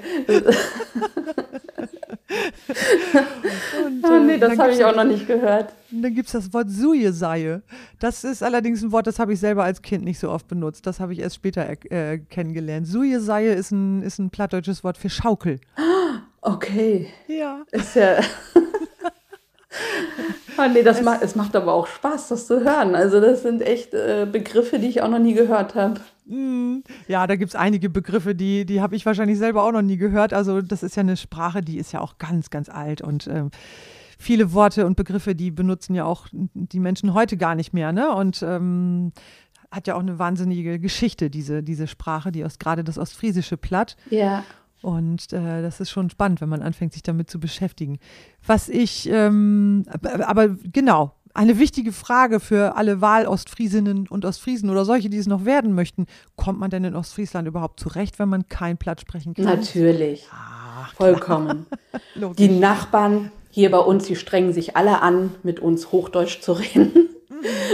[3.85, 5.73] Und, Oh, nee, äh, das habe ich auch noch nicht gehört.
[5.91, 7.63] Dann gibt es das Wort Sujeseie.
[7.99, 10.87] Das ist allerdings ein Wort, das habe ich selber als Kind nicht so oft benutzt.
[10.87, 12.87] Das habe ich erst später äh, kennengelernt.
[12.87, 15.61] Sujeseie ist ein, ist ein plattdeutsches Wort für Schaukel.
[16.43, 17.63] Okay, Ja.
[17.73, 18.21] ist ja.
[20.59, 22.95] Oh, nee, das macht, es macht aber auch Spaß, das zu hören.
[22.95, 26.01] Also, das sind echt äh, Begriffe, die ich auch noch nie gehört habe.
[26.27, 26.79] Mm,
[27.09, 29.97] Ja, da gibt es einige Begriffe, die, die habe ich wahrscheinlich selber auch noch nie
[29.97, 30.33] gehört.
[30.33, 33.51] Also das ist ja eine Sprache, die ist ja auch ganz, ganz alt und ähm,
[34.19, 37.93] viele Worte und Begriffe, die benutzen ja auch die Menschen heute gar nicht mehr.
[37.93, 38.11] Ne?
[38.13, 39.13] Und ähm,
[39.71, 43.97] hat ja auch eine wahnsinnige Geschichte, diese, diese Sprache, die aus gerade das ostfriesische Platt.
[44.11, 44.43] Ja.
[44.83, 47.99] Und äh, das ist schon spannend, wenn man anfängt, sich damit zu beschäftigen.
[48.47, 54.85] Was ich, ähm, aber, aber genau, eine wichtige Frage für alle Wahl-Ostfriesinnen und Ostfriesen oder
[54.85, 56.07] solche, die es noch werden möchten.
[56.37, 59.45] Kommt man denn in Ostfriesland überhaupt zurecht, wenn man kein Platt sprechen kann?
[59.45, 60.27] Natürlich.
[60.97, 61.67] Vollkommen.
[62.15, 62.37] Logisch.
[62.37, 67.09] Die Nachbarn hier bei uns, die strengen sich alle an, mit uns Hochdeutsch zu reden.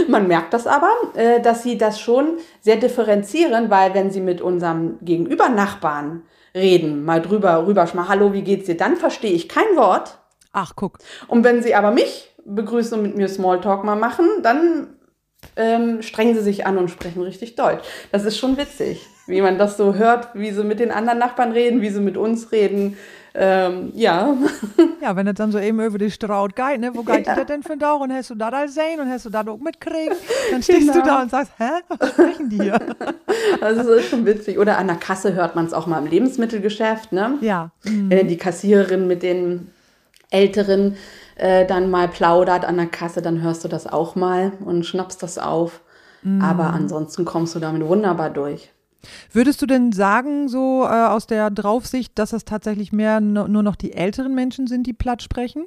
[0.09, 4.41] Man merkt das aber, äh, dass sie das schon sehr differenzieren, weil wenn sie mit
[4.41, 6.23] unserem gegenüber Nachbarn
[6.55, 10.17] reden, mal drüber, rüber, mal Hallo, wie geht's dir, dann verstehe ich kein Wort.
[10.51, 10.99] Ach, guck.
[11.27, 14.95] Und wenn sie aber mich begrüßen und mit mir Smalltalk mal machen, dann
[15.55, 17.83] ähm, strengen sie sich an und sprechen richtig Deutsch.
[18.11, 21.51] Das ist schon witzig, wie man das so hört, wie sie mit den anderen Nachbarn
[21.51, 22.97] reden, wie sie mit uns reden.
[23.35, 24.35] Ähm, ja.
[25.01, 26.91] Ja, wenn das dann so eben über die Straut geht, ne?
[26.93, 27.35] Wo geht ja.
[27.35, 27.99] das denn für ein Tag?
[27.99, 30.15] Und hast du das als sehen und hast du das auch mitkriegen?
[30.49, 30.93] Dann stehst genau.
[30.93, 31.71] du da und sagst, hä?
[31.89, 32.79] Was sprechen die hier?
[33.59, 34.59] Also das ist schon witzig.
[34.59, 37.37] Oder an der Kasse hört man es auch mal im Lebensmittelgeschäft, ne?
[37.41, 37.71] Ja.
[37.83, 38.09] Mhm.
[38.09, 39.71] Wenn die Kassiererin mit den
[40.29, 40.95] Älteren
[41.35, 45.21] äh, dann mal plaudert an der Kasse, dann hörst du das auch mal und schnappst
[45.21, 45.81] das auf.
[46.21, 46.41] Mhm.
[46.41, 48.72] Aber ansonsten kommst du damit wunderbar durch.
[49.31, 53.75] Würdest du denn sagen, so äh, aus der Draufsicht, dass es tatsächlich mehr nur noch
[53.75, 55.65] die älteren Menschen sind, die platt sprechen?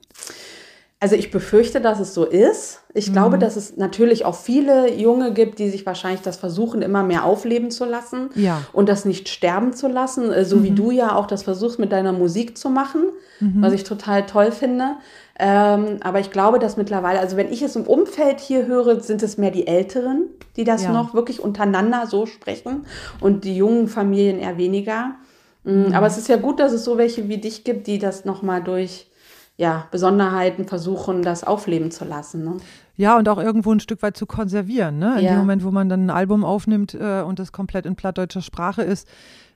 [0.99, 2.81] Also ich befürchte, dass es so ist.
[2.95, 3.13] Ich mhm.
[3.13, 7.25] glaube, dass es natürlich auch viele Junge gibt, die sich wahrscheinlich das versuchen, immer mehr
[7.25, 8.63] aufleben zu lassen ja.
[8.73, 10.63] und das nicht sterben zu lassen, äh, so mhm.
[10.65, 13.03] wie du ja auch das versuchst mit deiner Musik zu machen,
[13.41, 13.61] mhm.
[13.61, 14.97] was ich total toll finde.
[15.39, 19.23] Ähm, aber ich glaube, dass mittlerweile, also wenn ich es im Umfeld hier höre, sind
[19.23, 20.93] es mehr die Älteren, die das ja.
[20.93, 22.87] noch wirklich untereinander so sprechen
[23.21, 25.17] und die jungen Familien eher weniger.
[25.65, 25.95] Mm, mhm.
[25.95, 28.63] Aber es ist ja gut, dass es so welche wie dich gibt, die das nochmal
[28.63, 29.11] durch
[29.59, 32.45] ja, Besonderheiten versuchen, das aufleben zu lassen.
[32.45, 32.57] Ne?
[32.97, 34.99] Ja, und auch irgendwo ein Stück weit zu konservieren.
[34.99, 35.19] Ne?
[35.19, 35.33] In ja.
[35.33, 38.83] dem Moment, wo man dann ein Album aufnimmt äh, und das komplett in plattdeutscher Sprache
[38.83, 39.07] ist,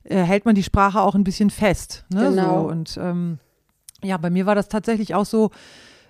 [0.04, 2.04] äh, hält man die Sprache auch ein bisschen fest.
[2.12, 2.30] Ne?
[2.30, 2.62] Genau.
[2.62, 3.38] So, und ähm,
[4.02, 5.50] ja, bei mir war das tatsächlich auch so,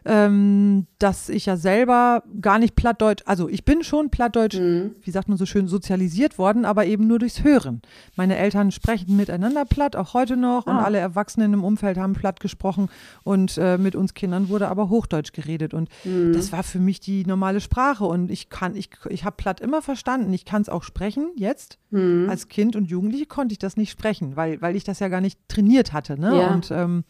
[0.05, 4.95] ähm, dass ich ja selber gar nicht Plattdeutsch, also ich bin schon Plattdeutsch, mhm.
[5.03, 7.83] wie sagt man so schön, sozialisiert worden, aber eben nur durchs Hören.
[8.17, 10.71] Meine Eltern sprechen miteinander platt, auch heute noch, ah.
[10.71, 12.89] und alle Erwachsenen im Umfeld haben platt gesprochen
[13.25, 16.33] und äh, mit uns Kindern wurde aber Hochdeutsch geredet und mhm.
[16.33, 19.83] das war für mich die normale Sprache und ich kann, ich, ich habe platt immer
[19.83, 21.79] verstanden, ich kann es auch sprechen jetzt.
[21.91, 22.29] Mhm.
[22.31, 25.21] Als Kind und Jugendliche konnte ich das nicht sprechen, weil, weil ich das ja gar
[25.21, 26.19] nicht trainiert hatte.
[26.19, 26.37] Ne?
[26.37, 26.55] Ja.
[26.55, 27.05] Und, ähm,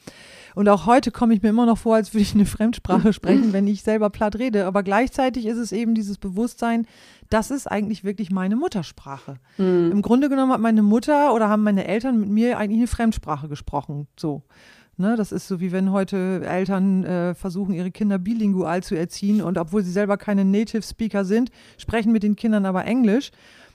[0.54, 3.52] und auch heute komme ich mir immer noch vor, als würde ich eine Fremdsprache sprechen,
[3.52, 4.66] wenn ich selber platt rede.
[4.66, 6.86] Aber gleichzeitig ist es eben dieses Bewusstsein,
[7.28, 9.36] das ist eigentlich wirklich meine Muttersprache.
[9.58, 9.90] Mhm.
[9.92, 13.48] Im Grunde genommen hat meine Mutter oder haben meine Eltern mit mir eigentlich eine Fremdsprache
[13.48, 14.08] gesprochen.
[14.18, 14.42] So.
[14.96, 19.40] Ne, das ist so wie wenn heute Eltern äh, versuchen, ihre Kinder bilingual zu erziehen
[19.40, 23.30] und obwohl sie selber keine Native Speaker sind, sprechen mit den Kindern aber Englisch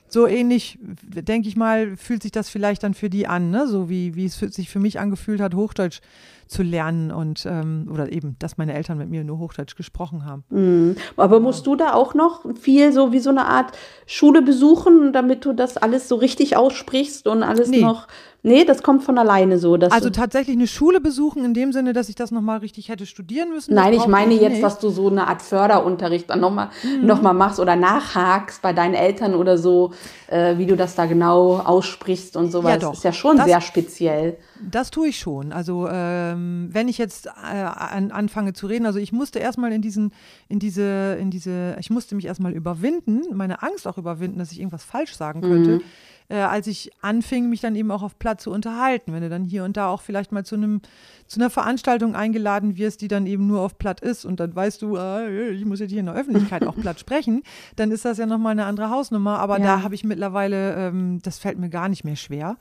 [0.08, 3.66] so ähnlich, denke ich mal, fühlt sich das vielleicht dann für die an, ne?
[3.66, 6.00] so wie, wie es sich für mich angefühlt hat, Hochdeutsch
[6.46, 10.44] zu lernen und ähm, oder eben, dass meine Eltern mit mir nur Hochdeutsch gesprochen haben.
[10.50, 10.96] Mhm.
[11.16, 13.72] Aber musst du da auch noch viel so wie so eine Art
[14.06, 17.80] Schule besuchen, damit du das alles so richtig aussprichst und alles nee.
[17.80, 18.06] noch
[18.46, 19.74] Nee, das kommt von alleine so.
[19.74, 23.48] also tatsächlich eine Schule besuchen in dem Sinne, dass ich das nochmal richtig hätte studieren
[23.48, 23.74] müssen?
[23.74, 24.62] Nein, ich meine jetzt, nicht.
[24.62, 27.04] dass du so eine Art Förderunterricht dann nochmal mhm.
[27.04, 29.90] noch machst oder nachhakst bei deinen Eltern oder so,
[30.28, 32.70] äh, wie du das da genau aussprichst und sowas.
[32.70, 32.90] Ja, doch.
[32.90, 34.36] Das ist ja schon das, sehr speziell.
[34.70, 35.52] Das tue ich schon.
[35.52, 39.82] Also ähm, wenn ich jetzt äh, an, anfange zu reden, also ich musste erstmal in
[39.82, 40.12] diesen,
[40.48, 44.60] in diese, in diese, ich musste mich erstmal überwinden, meine Angst auch überwinden, dass ich
[44.60, 45.76] irgendwas falsch sagen könnte.
[45.76, 45.82] Mhm
[46.28, 49.12] äh, als ich anfing, mich dann eben auch auf Platz zu unterhalten.
[49.12, 50.80] Wenn du dann hier und da auch vielleicht mal zu einem
[51.26, 54.80] zu einer Veranstaltung eingeladen wirst, die dann eben nur auf Platt ist und dann weißt
[54.82, 57.42] du, äh, ich muss jetzt hier in der Öffentlichkeit auch Platt sprechen,
[57.74, 59.38] dann ist das ja nochmal eine andere Hausnummer.
[59.38, 59.64] Aber ja.
[59.64, 62.56] da habe ich mittlerweile, ähm, das fällt mir gar nicht mehr schwer.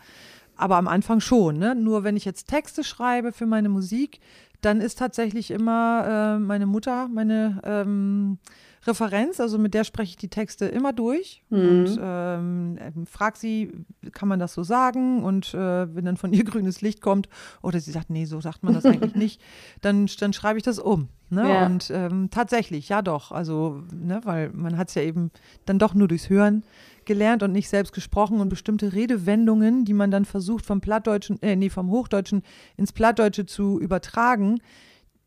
[0.58, 1.58] Aber am Anfang schon.
[1.58, 1.76] Ne?
[1.76, 4.20] Nur wenn ich jetzt Texte schreibe für meine Musik,
[4.62, 8.40] dann ist tatsächlich immer äh, meine Mutter meine ähm,
[8.88, 11.60] Referenz, also mit der spreche ich die Texte immer durch mhm.
[11.60, 13.72] und ähm, frage sie,
[14.12, 15.24] kann man das so sagen?
[15.24, 17.28] Und äh, wenn dann von ihr grünes Licht kommt
[17.62, 19.42] oder sie sagt, nee, so sagt man das eigentlich nicht,
[19.82, 21.10] dann, dann schreibe ich das um.
[21.30, 21.50] Ne?
[21.50, 21.66] Ja.
[21.66, 25.32] Und ähm, tatsächlich, ja doch, also, ne, weil man hat es ja eben
[25.66, 26.64] dann doch nur durchs Hören
[27.06, 31.56] gelernt und nicht selbst gesprochen und bestimmte Redewendungen, die man dann versucht vom Plattdeutschen, äh,
[31.56, 32.44] nee, vom Hochdeutschen
[32.78, 34.60] ins Plattdeutsche zu übertragen,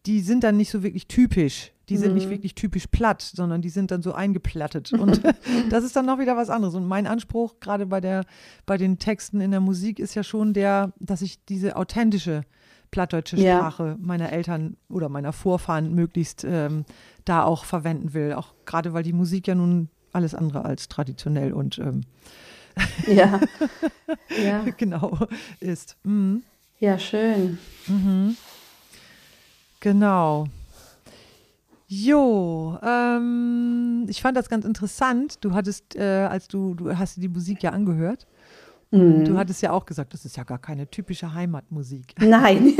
[0.07, 1.73] die sind dann nicht so wirklich typisch.
[1.89, 2.17] Die sind mhm.
[2.17, 4.93] nicht wirklich typisch platt, sondern die sind dann so eingeplattet.
[4.99, 5.23] Und
[5.71, 6.75] das ist dann noch wieder was anderes.
[6.75, 8.25] Und mein Anspruch, gerade bei, der,
[8.67, 12.43] bei den Texten in der Musik, ist ja schon der, dass ich diese authentische
[12.91, 13.97] plattdeutsche Sprache ja.
[14.01, 16.85] meiner Eltern oder meiner Vorfahren möglichst ähm,
[17.25, 18.33] da auch verwenden will.
[18.33, 22.03] Auch gerade, weil die Musik ja nun alles andere als traditionell und ähm,
[23.07, 23.41] ja.
[24.45, 24.65] ja.
[24.77, 25.19] genau
[25.61, 25.97] ist.
[26.05, 26.43] Mhm.
[26.81, 27.59] Ja, schön.
[27.87, 28.37] Mhm.
[29.81, 30.47] Genau.
[31.87, 35.43] Jo, ähm, ich fand das ganz interessant.
[35.43, 38.27] Du hattest, äh, als du, du hast die Musik ja angehört.
[38.91, 39.27] Mhm.
[39.27, 42.15] Du hattest ja auch gesagt, das ist ja gar keine typische Heimatmusik.
[42.21, 42.73] Nein,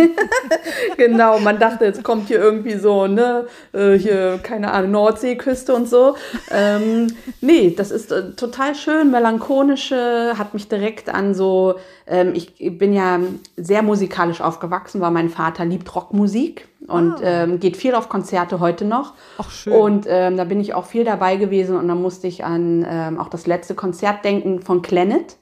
[0.97, 1.39] genau.
[1.41, 6.17] Man dachte, jetzt kommt hier irgendwie so, ne, äh, hier, keine Ahnung, Nordseeküste und so.
[6.51, 7.09] Ähm,
[7.43, 11.75] nee, das ist äh, total schön, melancholische, hat mich direkt an so,
[12.07, 13.21] ähm, ich bin ja
[13.57, 17.43] sehr musikalisch aufgewachsen, weil mein Vater liebt Rockmusik und ah.
[17.43, 19.13] ähm, geht viel auf Konzerte heute noch.
[19.37, 19.75] Ach, schön.
[19.75, 23.19] Und ähm, da bin ich auch viel dabei gewesen und da musste ich an ähm,
[23.19, 25.37] auch das letzte Konzert denken von Planet.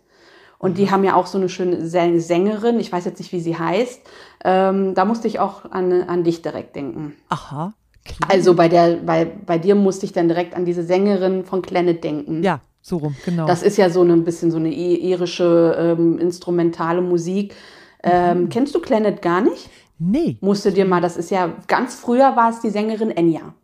[0.58, 3.58] Und die haben ja auch so eine schöne Sängerin, ich weiß jetzt nicht, wie sie
[3.58, 4.00] heißt.
[4.44, 7.14] Ähm, da musste ich auch an, an dich direkt denken.
[7.28, 7.74] Aha.
[8.04, 8.30] Klar.
[8.30, 12.02] Also bei, der, bei, bei dir musste ich dann direkt an diese Sängerin von Planet
[12.02, 12.42] denken.
[12.42, 13.46] Ja, so rum, genau.
[13.46, 17.54] Das ist ja so ein bisschen so eine irische ähm, instrumentale Musik.
[18.02, 18.48] Ähm, mhm.
[18.48, 19.68] Kennst du Planet gar nicht?
[19.98, 20.38] Nee.
[20.40, 23.54] Musste dir mal, das ist ja, ganz früher war es die Sängerin Enya.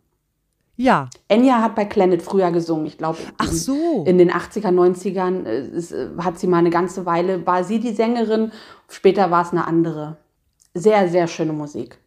[0.75, 1.09] Ja.
[1.27, 3.19] Enya hat bei Planet früher gesungen, ich glaube.
[3.37, 4.03] Ach so.
[4.07, 7.79] In den 80er, 90ern äh, ist, äh, hat sie mal eine ganze Weile, war sie
[7.79, 8.51] die Sängerin,
[8.89, 10.17] später war es eine andere.
[10.73, 11.99] Sehr, sehr schöne Musik.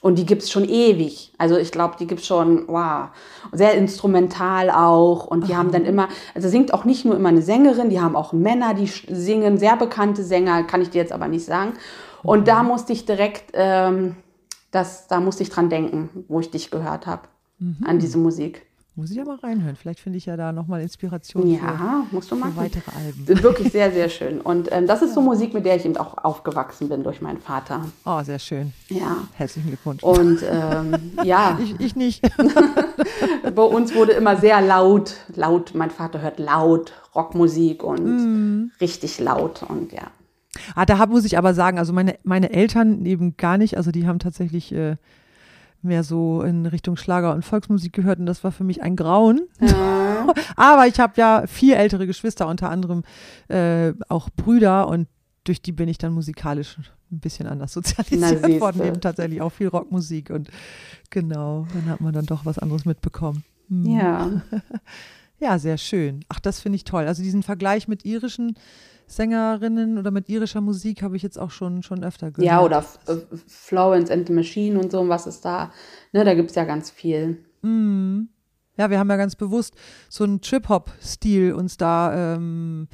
[0.00, 1.32] Und die gibt es schon ewig.
[1.38, 3.08] Also ich glaube, die gibt es schon, wow,
[3.52, 5.26] sehr instrumental auch.
[5.26, 5.60] Und die Aha.
[5.60, 8.74] haben dann immer, also singt auch nicht nur immer eine Sängerin, die haben auch Männer,
[8.74, 11.72] die singen, sehr bekannte Sänger, kann ich dir jetzt aber nicht sagen.
[12.22, 12.44] Und mhm.
[12.44, 14.16] da musste ich direkt, ähm,
[14.70, 17.22] das, da musste ich dran denken, wo ich dich gehört habe
[17.58, 17.78] mhm.
[17.84, 18.62] an diese Musik.
[18.96, 19.74] Muss ich ja mal reinhören.
[19.74, 23.42] Vielleicht finde ich ja da nochmal Inspiration ja, für, musst du für weitere Alben.
[23.42, 24.40] Wirklich sehr, sehr schön.
[24.40, 25.14] Und ähm, das ist ja.
[25.16, 27.84] so Musik, mit der ich eben auch aufgewachsen bin durch meinen Vater.
[28.04, 28.72] Oh, sehr schön.
[28.88, 29.16] Ja.
[29.32, 30.00] Herzlichen Glückwunsch.
[30.04, 30.94] Und ähm,
[31.24, 31.58] ja.
[31.60, 32.22] Ich, ich nicht.
[33.54, 35.72] Bei uns wurde immer sehr laut, laut.
[35.74, 38.70] Mein Vater hört laut Rockmusik und mm.
[38.80, 40.12] richtig laut und ja.
[40.76, 43.76] Ah, da muss ich aber sagen, also meine, meine Eltern eben gar nicht.
[43.76, 44.96] Also die haben tatsächlich äh,
[45.84, 49.42] mehr so in Richtung Schlager und Volksmusik gehört und das war für mich ein Grauen.
[49.60, 50.26] Ja.
[50.56, 53.02] Aber ich habe ja vier ältere Geschwister, unter anderem
[53.48, 55.08] äh, auch Brüder und
[55.44, 56.78] durch die bin ich dann musikalisch
[57.12, 60.50] ein bisschen anders sozialisiert worden, eben tatsächlich auch viel Rockmusik und
[61.10, 63.44] genau, dann hat man dann doch was anderes mitbekommen.
[63.68, 63.86] Hm.
[63.86, 64.42] Ja.
[65.38, 66.24] ja, sehr schön.
[66.28, 67.06] Ach, das finde ich toll.
[67.06, 68.56] Also diesen Vergleich mit irischen
[69.06, 72.46] Sängerinnen oder mit irischer Musik habe ich jetzt auch schon, schon öfter gehört.
[72.46, 75.72] Ja, oder äh, Florence and the Machine und so, was ist da?
[76.12, 77.44] Ne, da gibt es ja ganz viel.
[77.62, 78.28] Mm.
[78.76, 79.74] Ja, wir haben ja ganz bewusst
[80.08, 82.88] so einen Trip-Hop-Stil uns da ähm,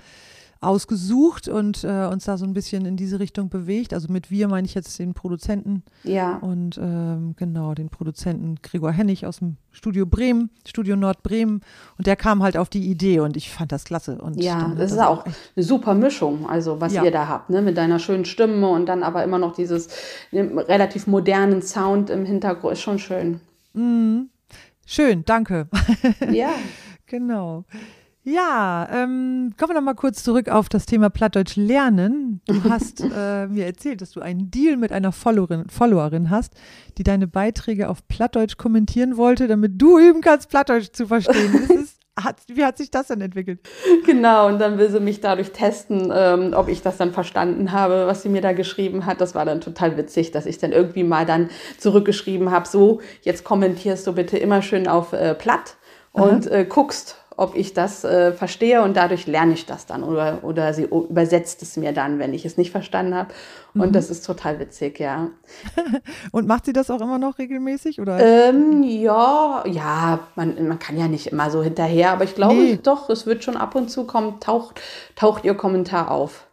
[0.63, 3.95] ausgesucht und äh, uns da so ein bisschen in diese Richtung bewegt.
[3.95, 5.83] Also mit wir meine ich jetzt den Produzenten.
[6.05, 6.37] Ja.
[6.37, 11.63] Und ähm, genau, den Produzenten Gregor Hennig aus dem Studio Bremen, Studio Nordbremen.
[11.97, 14.19] Und der kam halt auf die Idee und ich fand das klasse.
[14.21, 17.05] Und ja, das ist auch eine super Mischung, also was ja.
[17.05, 17.63] ihr da habt, ne?
[17.63, 19.89] mit deiner schönen Stimme und dann aber immer noch dieses
[20.33, 22.75] relativ modernen Sound im Hintergrund.
[22.75, 23.41] Ist schon schön.
[23.73, 24.29] Mhm.
[24.85, 25.69] Schön, danke.
[26.31, 26.51] Ja.
[27.07, 27.65] genau.
[28.23, 32.43] Ja, ähm, kommen wir noch mal kurz zurück auf das Thema Plattdeutsch lernen.
[32.47, 36.53] Du hast äh, mir erzählt, dass du einen Deal mit einer Followerin, Followerin hast,
[36.99, 41.55] die deine Beiträge auf Plattdeutsch kommentieren wollte, damit du üben kannst, Plattdeutsch zu verstehen.
[41.71, 43.61] Ist, hat, wie hat sich das denn entwickelt?
[44.05, 48.07] Genau, und dann will sie mich dadurch testen, ähm, ob ich das dann verstanden habe,
[48.07, 49.23] was sie mir da geschrieben hat.
[49.23, 51.49] Das war dann total witzig, dass ich dann irgendwie mal dann
[51.79, 55.77] zurückgeschrieben habe, so, jetzt kommentierst du bitte immer schön auf äh, Platt
[56.13, 60.41] und äh, guckst, ob ich das äh, verstehe und dadurch lerne ich das dann oder,
[60.43, 63.31] oder sie übersetzt es mir dann, wenn ich es nicht verstanden habe.
[63.73, 63.93] Und mhm.
[63.93, 65.29] das ist total witzig, ja.
[66.33, 67.99] und macht sie das auch immer noch regelmäßig?
[67.99, 68.21] Oder?
[68.21, 72.79] Ähm, ja, ja, man, man kann ja nicht immer so hinterher, aber ich glaube nee.
[72.83, 74.79] doch, es wird schon ab und zu kommen, taucht,
[75.17, 76.47] taucht ihr Kommentar auf.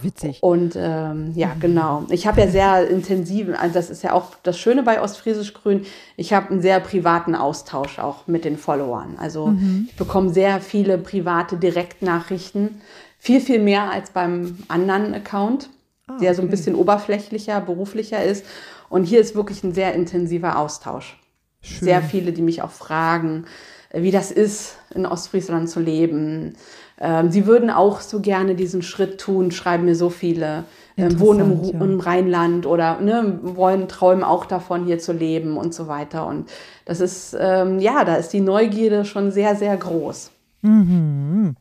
[0.00, 0.42] Witzig.
[0.42, 2.04] Und ähm, ja, genau.
[2.10, 5.84] Ich habe ja sehr intensiven, also das ist ja auch das Schöne bei Ostfriesisch Grün,
[6.16, 9.16] ich habe einen sehr privaten Austausch auch mit den Followern.
[9.18, 9.88] Also mhm.
[9.90, 12.80] ich bekomme sehr viele private Direktnachrichten,
[13.18, 15.68] viel, viel mehr als beim anderen Account,
[16.06, 18.44] ah, der so ein bisschen oberflächlicher, beruflicher ist.
[18.88, 21.18] Und hier ist wirklich ein sehr intensiver Austausch.
[21.60, 21.84] Schön.
[21.84, 23.44] Sehr viele, die mich auch fragen,
[23.92, 26.56] wie das ist, in Ostfriesland zu leben
[27.02, 30.64] ähm, sie würden auch so gerne diesen Schritt tun, schreiben mir so viele,
[30.96, 31.80] ähm, wohnen im, ja.
[31.80, 36.26] im, Rheinland oder ne, wollen träumen auch davon, hier zu leben und so weiter.
[36.26, 36.48] Und
[36.84, 40.30] das ist, ähm, ja, da ist die Neugierde schon sehr, sehr groß.
[40.62, 41.56] Mhm.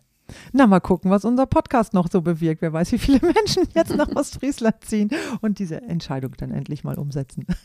[0.52, 2.62] Na, mal gucken, was unser Podcast noch so bewirkt.
[2.62, 5.10] Wer weiß, wie viele Menschen jetzt nach Ostfriesland ziehen
[5.42, 7.46] und diese Entscheidung dann endlich mal umsetzen.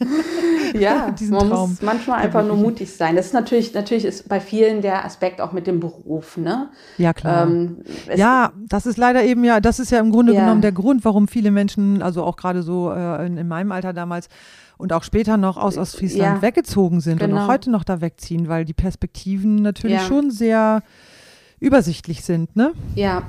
[0.75, 1.71] Ja, man Traum.
[1.71, 3.15] muss manchmal einfach nur mutig sein.
[3.15, 6.71] Das ist natürlich, natürlich ist bei vielen der Aspekt auch mit dem Beruf, ne?
[6.99, 7.47] Ja, klar.
[7.47, 7.79] Ähm,
[8.15, 10.41] ja, das ist leider eben ja, das ist ja im Grunde ja.
[10.41, 13.93] genommen der Grund, warum viele Menschen, also auch gerade so äh, in, in meinem Alter
[13.93, 14.29] damals,
[14.79, 17.01] und auch später noch aus Ostfriesland ja, genau.
[17.01, 17.37] sind genau.
[17.37, 20.07] und auch heute noch da wegziehen, weil die Perspektiven natürlich ja.
[20.07, 20.83] schon sehr
[21.61, 22.73] übersichtlich sind, ne?
[22.95, 23.23] Ja,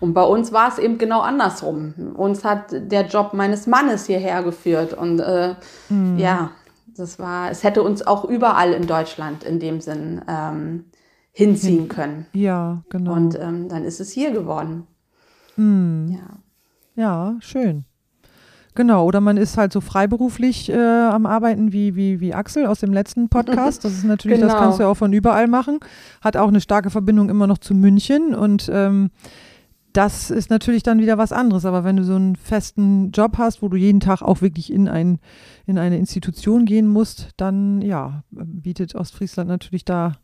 [0.00, 2.14] und bei uns war es eben genau andersrum.
[2.14, 5.54] Uns hat der Job meines Mannes hierher geführt und äh,
[5.88, 6.18] hm.
[6.18, 6.50] ja,
[6.96, 10.84] das war, es hätte uns auch überall in Deutschland in dem Sinn ähm,
[11.32, 12.26] hinziehen können.
[12.32, 13.14] Ja, genau.
[13.14, 14.86] Und ähm, dann ist es hier geworden.
[15.56, 16.08] Hm.
[16.12, 16.42] Ja.
[16.94, 17.86] Ja, schön.
[18.74, 22.80] Genau, oder man ist halt so freiberuflich äh, am Arbeiten wie, wie, wie Axel aus
[22.80, 23.84] dem letzten Podcast.
[23.84, 24.50] Das ist natürlich, genau.
[24.50, 25.78] das kannst du auch von überall machen.
[26.22, 29.10] Hat auch eine starke Verbindung immer noch zu München und ähm,
[29.92, 31.64] das ist natürlich dann wieder was anderes.
[31.64, 34.88] Aber wenn du so einen festen Job hast, wo du jeden Tag auch wirklich in,
[34.88, 35.18] ein,
[35.66, 40.14] in eine Institution gehen musst, dann ja, bietet Ostfriesland natürlich da,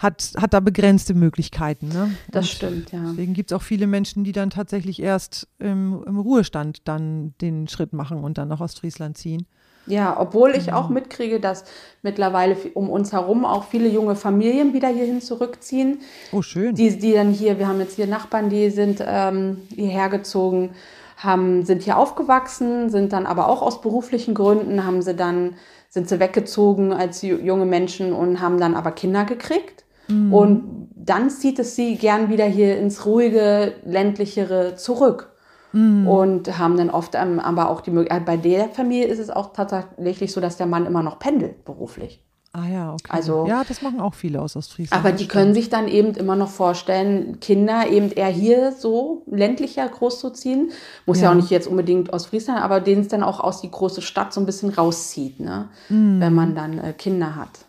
[0.00, 1.88] hat, hat da begrenzte Möglichkeiten.
[1.88, 2.10] Ne?
[2.32, 3.00] Das Und stimmt, ja.
[3.10, 7.68] Deswegen gibt es auch viele Menschen, die dann tatsächlich erst im, im Ruhestand dann den
[7.68, 9.46] Schritt machen und dann nach Ostfriesland ziehen.
[9.86, 11.64] Ja, obwohl ich auch mitkriege, dass
[12.02, 16.00] mittlerweile um uns herum auch viele junge Familien wieder hierhin zurückziehen.
[16.32, 16.74] Oh, schön.
[16.74, 20.70] Die, die dann hier, wir haben jetzt hier Nachbarn, die sind ähm, hierher gezogen,
[21.16, 25.54] haben, sind hier aufgewachsen, sind dann aber auch aus beruflichen Gründen, haben sie dann,
[25.88, 29.84] sind sie weggezogen als ju- junge Menschen und haben dann aber Kinder gekriegt.
[30.10, 35.28] Und dann zieht es sie gern wieder hier ins ruhige, ländlichere zurück.
[35.72, 39.52] Und haben dann oft ähm, aber auch die Möglichkeit, bei der Familie ist es auch
[39.52, 42.20] tatsächlich so, dass der Mann immer noch pendelt beruflich.
[42.52, 43.04] ah ja, okay.
[43.10, 45.04] Also- ja, das machen auch viele aus Ostfriesland.
[45.04, 49.86] Aber die können sich dann eben immer noch vorstellen, Kinder eben eher hier so ländlicher
[49.88, 50.72] großzuziehen.
[51.06, 51.30] Muss ja, Ja.
[51.30, 54.32] auch nicht jetzt unbedingt aus Friesland, aber denen es dann auch aus die große Stadt
[54.32, 55.68] so ein bisschen rauszieht, ne?
[55.88, 56.18] Mhm.
[56.20, 57.66] wenn man dann äh, Kinder hat.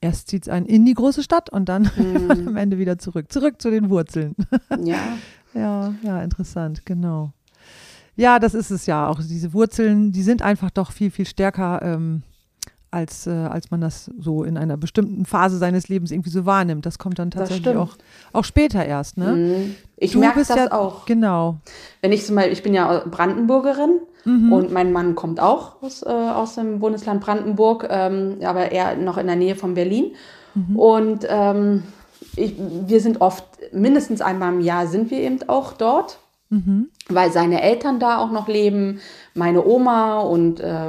[0.00, 2.48] Erst zieht es einen in die große Stadt und dann Mhm.
[2.48, 3.30] am Ende wieder zurück.
[3.30, 4.34] Zurück zu den Wurzeln.
[4.84, 4.98] Ja,
[5.54, 7.32] ja, ja, interessant, genau.
[8.16, 9.20] Ja, das ist es ja auch.
[9.20, 12.22] Diese Wurzeln, die sind einfach doch viel, viel stärker, ähm,
[12.90, 16.84] als, äh, als man das so in einer bestimmten Phase seines Lebens irgendwie so wahrnimmt.
[16.86, 17.96] Das kommt dann tatsächlich auch,
[18.32, 19.16] auch später erst.
[19.16, 19.32] Ne?
[19.32, 19.74] Mhm.
[19.96, 21.06] ich Du merke das ja, auch.
[21.06, 21.58] Genau.
[22.00, 24.52] Wenn ich zum Beispiel, ich bin ja Brandenburgerin Mhm.
[24.52, 29.16] und mein Mann kommt auch aus, äh, aus dem Bundesland Brandenburg, ähm, aber eher noch
[29.16, 30.12] in der Nähe von Berlin.
[30.54, 30.76] Mhm.
[30.78, 31.84] Und ähm,
[32.36, 36.18] ich, wir sind oft, mindestens einmal im Jahr sind wir eben auch dort,
[36.50, 36.88] Mhm.
[37.08, 38.98] weil seine Eltern da auch noch leben.
[39.34, 40.84] Meine Oma und äh,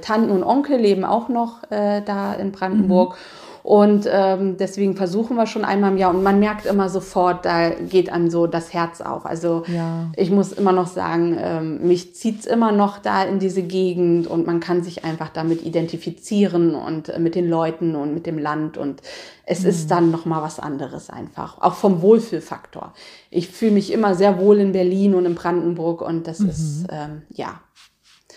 [0.00, 3.16] Tanten und Onkel leben auch noch äh, da in Brandenburg.
[3.62, 6.14] Und ähm, deswegen versuchen wir schon einmal im Jahr.
[6.14, 9.26] Und man merkt immer sofort, da geht einem so das Herz auf.
[9.26, 10.10] Also Ja.
[10.16, 14.26] ich muss immer noch sagen, ähm, mich zieht es immer noch da in diese Gegend
[14.28, 18.38] und man kann sich einfach damit identifizieren und äh, mit den Leuten und mit dem
[18.38, 18.78] Land.
[18.78, 19.02] Und
[19.44, 21.60] es ist dann nochmal was anderes einfach.
[21.60, 22.94] Auch vom Wohlfühlfaktor.
[23.28, 27.22] Ich fühle mich immer sehr wohl in Berlin und in Brandenburg und das ist, ähm,
[27.28, 27.60] ja,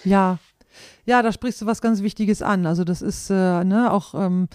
[0.03, 0.37] Ja,
[1.05, 2.65] ja, da sprichst du was ganz Wichtiges an.
[2.65, 4.47] Also das ist äh, ne, auch, ähm,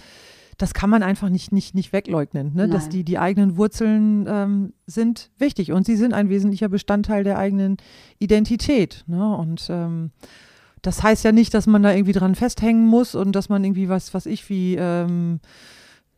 [0.57, 2.67] das kann man einfach nicht, nicht, nicht wegleugnen, ne?
[2.67, 7.37] dass die, die eigenen Wurzeln ähm, sind wichtig und sie sind ein wesentlicher Bestandteil der
[7.37, 7.77] eigenen
[8.19, 9.05] Identität.
[9.07, 9.35] Ne?
[9.37, 10.11] Und ähm,
[10.81, 13.87] das heißt ja nicht, dass man da irgendwie dran festhängen muss und dass man irgendwie
[13.89, 15.39] was, was ich wie, ähm,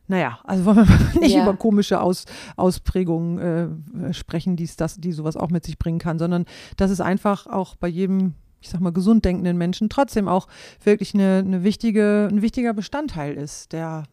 [0.08, 1.42] naja, also wollen wir nicht Ja.
[1.44, 2.24] über komische Aus,
[2.56, 7.00] Ausprägungen äh, sprechen, die's, das, die sowas auch mit sich bringen kann, sondern dass es
[7.00, 10.46] einfach auch bei jedem, ich sag mal, gesund denkenden Menschen trotzdem auch
[10.82, 14.04] wirklich eine, eine wichtige, ein wichtiger Bestandteil ist, der,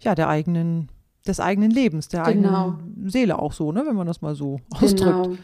[0.00, 0.88] ja, der eigenen,
[1.26, 2.70] des eigenen Lebens, der Genau.
[2.70, 4.98] eigenen Seele auch so, ne, wenn man das mal so ausdrückt.
[5.00, 5.36] genau.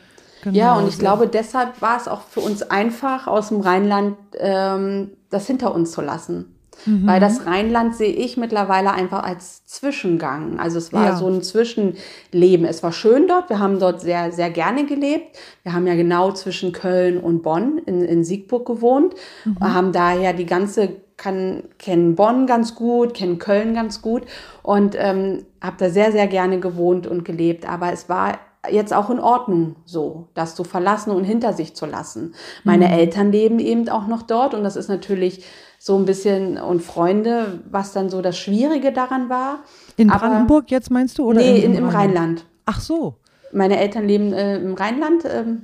[0.45, 0.57] Genau.
[0.57, 5.11] Ja, und ich glaube, deshalb war es auch für uns einfach, aus dem Rheinland ähm,
[5.31, 6.55] das hinter uns zu lassen.
[6.87, 7.07] Mhm.
[7.07, 10.59] Weil das Rheinland sehe ich mittlerweile einfach als Zwischengang.
[10.61, 11.17] Also es war Ja.
[11.17, 12.67] so ein Zwischenleben.
[12.67, 13.49] Es war schön dort.
[13.51, 15.37] Wir haben dort sehr, sehr gerne gelebt.
[15.63, 19.15] Wir haben ja genau zwischen Köln und Bonn in, in Siegburg gewohnt.
[19.45, 19.61] Mhm.
[19.61, 24.23] Haben daher die ganze, kann, kennen Bonn ganz gut, kennen Köln ganz gut
[24.63, 27.69] und ähm, habe da sehr, sehr gerne gewohnt und gelebt.
[27.69, 28.39] Aber es war
[28.71, 32.35] jetzt auch in Ordnung so, das zu verlassen und hinter sich zu lassen.
[32.65, 32.93] Meine Mhm.
[32.93, 35.45] Eltern leben eben auch noch dort und das ist natürlich
[35.79, 39.61] so ein bisschen und Freunde, was dann so das Schwierige daran war.
[39.97, 41.25] in aber- Brandenburg jetzt meinst du?
[41.25, 42.45] Oder nee, in, im Rheinland.
[42.67, 43.17] Ach so.
[43.53, 45.25] Meine Eltern leben äh, im Rheinland.
[45.25, 45.63] Ähm,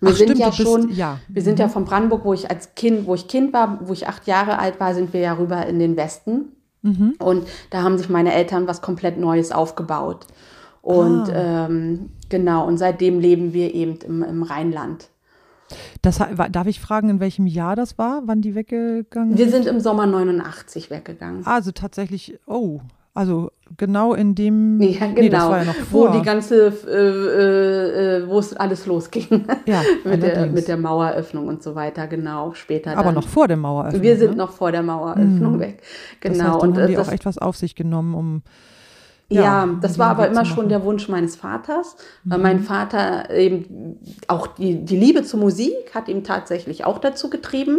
[0.00, 1.18] wir Ach, sind stimmt, ja bist- schon, ja.
[1.28, 4.06] wir sind ja von Brandenburg, wo ich als Kind, wo ich Kind war, wo ich
[4.08, 6.52] acht Jahre alt war, sind wir ja rüber in den Westen.
[6.82, 7.14] Mhm.
[7.18, 10.26] Und da haben sich meine Eltern was komplett Neues aufgebaut.
[10.82, 11.66] Und Ah.
[11.66, 15.08] ähm, genau, und seitdem leben wir eben im, im Rheinland.
[16.02, 16.20] Das,
[16.52, 20.06] darf ich fragen, in welchem Jahr das war, wann die weggegangen Wir sind im Sommer
[20.06, 21.44] 89 weggegangen.
[21.46, 22.80] Also tatsächlich, oh,
[23.14, 24.80] also genau in dem.
[24.80, 25.20] Ja, genau.
[25.20, 26.12] Nee, das war ja noch wo vor.
[26.12, 29.46] die ganze, äh, äh, äh, wo es alles losging.
[29.66, 32.52] Ja, mit, der, mit der Maueröffnung und so weiter, genau.
[32.54, 33.14] Später Aber dann.
[33.14, 34.02] noch vor der Maueröffnung.
[34.02, 34.36] Wir sind ne?
[34.36, 35.60] noch vor der Maueröffnung Mhm.
[35.60, 35.82] weg.
[36.20, 36.44] Das Genau.
[36.44, 38.42] heißt, dann und haben äh, die das, auch echt was auf sich genommen, um.
[39.28, 42.42] Ja, ja, das war aber immer schon der Wunsch meines Vaters, weil Mhm.
[42.44, 43.98] mein Vater eben
[44.28, 47.78] auch die, die Liebe zur Musik hat ihm tatsächlich auch dazu getrieben,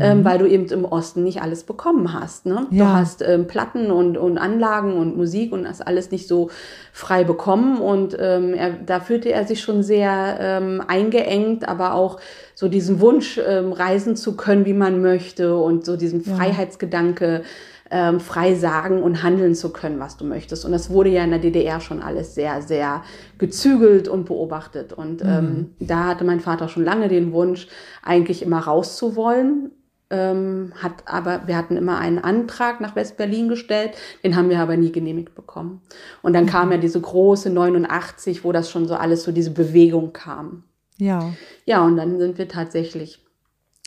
[0.00, 2.46] ähm, weil du eben im Osten nicht alles bekommen hast.
[2.46, 2.66] Ne?
[2.70, 2.80] Du Mhm.
[2.80, 2.92] Ja.
[2.94, 6.50] hast ähm, Platten und, und Anlagen und Musik und das alles nicht so
[6.92, 12.20] frei bekommen und ähm, er, da fühlte er sich schon sehr ähm, eingeengt, aber auch
[12.54, 16.36] so diesen Wunsch, ähm, reisen zu können, wie man möchte und so diesen Ja.
[16.36, 17.42] Freiheitsgedanke,
[17.90, 20.64] ähm, frei sagen und handeln zu können, was du möchtest.
[20.64, 23.02] Und das wurde ja in der DDR schon alles sehr, sehr
[23.38, 24.92] gezügelt und beobachtet.
[24.92, 27.68] Und ähm, da hatte mein Vater schon lange den Wunsch,
[28.02, 29.70] eigentlich immer rauszuwollen.
[30.08, 34.76] Ähm, hat aber, wir hatten immer einen Antrag nach West-Berlin gestellt, den haben wir aber
[34.76, 35.82] nie genehmigt bekommen.
[36.22, 40.12] Und dann kam ja diese große 89, wo das schon so alles so diese Bewegung
[40.12, 40.62] kam.
[40.98, 41.32] Ja.
[41.64, 43.26] Ja, und dann sind wir tatsächlich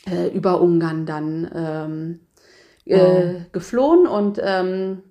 [0.10, 2.20] äh, über Ungarn dann ähm,
[2.98, 5.04] äh, geflohen und ähm,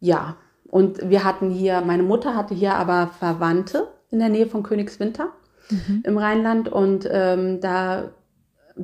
[0.00, 0.36] ja,
[0.68, 5.32] und wir hatten hier, meine Mutter hatte hier aber Verwandte in der Nähe von Königswinter
[6.02, 8.10] im Rheinland und ähm, da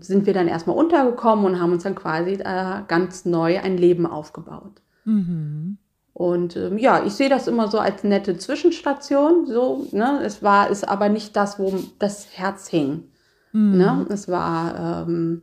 [0.01, 4.07] sind wir dann erstmal untergekommen und haben uns dann quasi äh, ganz neu ein Leben
[4.07, 4.83] aufgebaut.
[5.05, 5.79] Mhm.
[6.13, 9.47] Und ähm, ja, ich sehe das immer so als nette Zwischenstation.
[9.47, 10.21] So, ne?
[10.25, 13.05] Es war, ist aber nicht das, wo das Herz hing.
[13.53, 14.07] Ne?
[14.11, 15.41] Es war, ähm,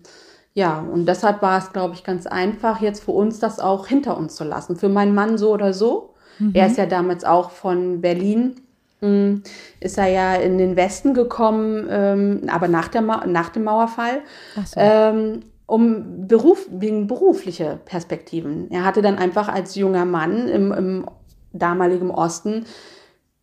[0.53, 4.17] ja, und deshalb war es, glaube ich, ganz einfach, jetzt für uns das auch hinter
[4.17, 4.75] uns zu lassen.
[4.75, 6.13] Für meinen Mann so oder so.
[6.53, 8.55] Er ist ja damals auch von Berlin,
[9.01, 9.41] mh,
[9.79, 14.21] ist er ja in den Westen gekommen, ähm, aber nach, der Ma nach dem Mauerfall
[14.65, 14.79] so.
[14.79, 18.69] ähm, um Beruf, wegen berufliche Perspektiven.
[18.71, 21.05] Er hatte dann einfach als junger Mann im, im
[21.51, 22.65] damaligen Osten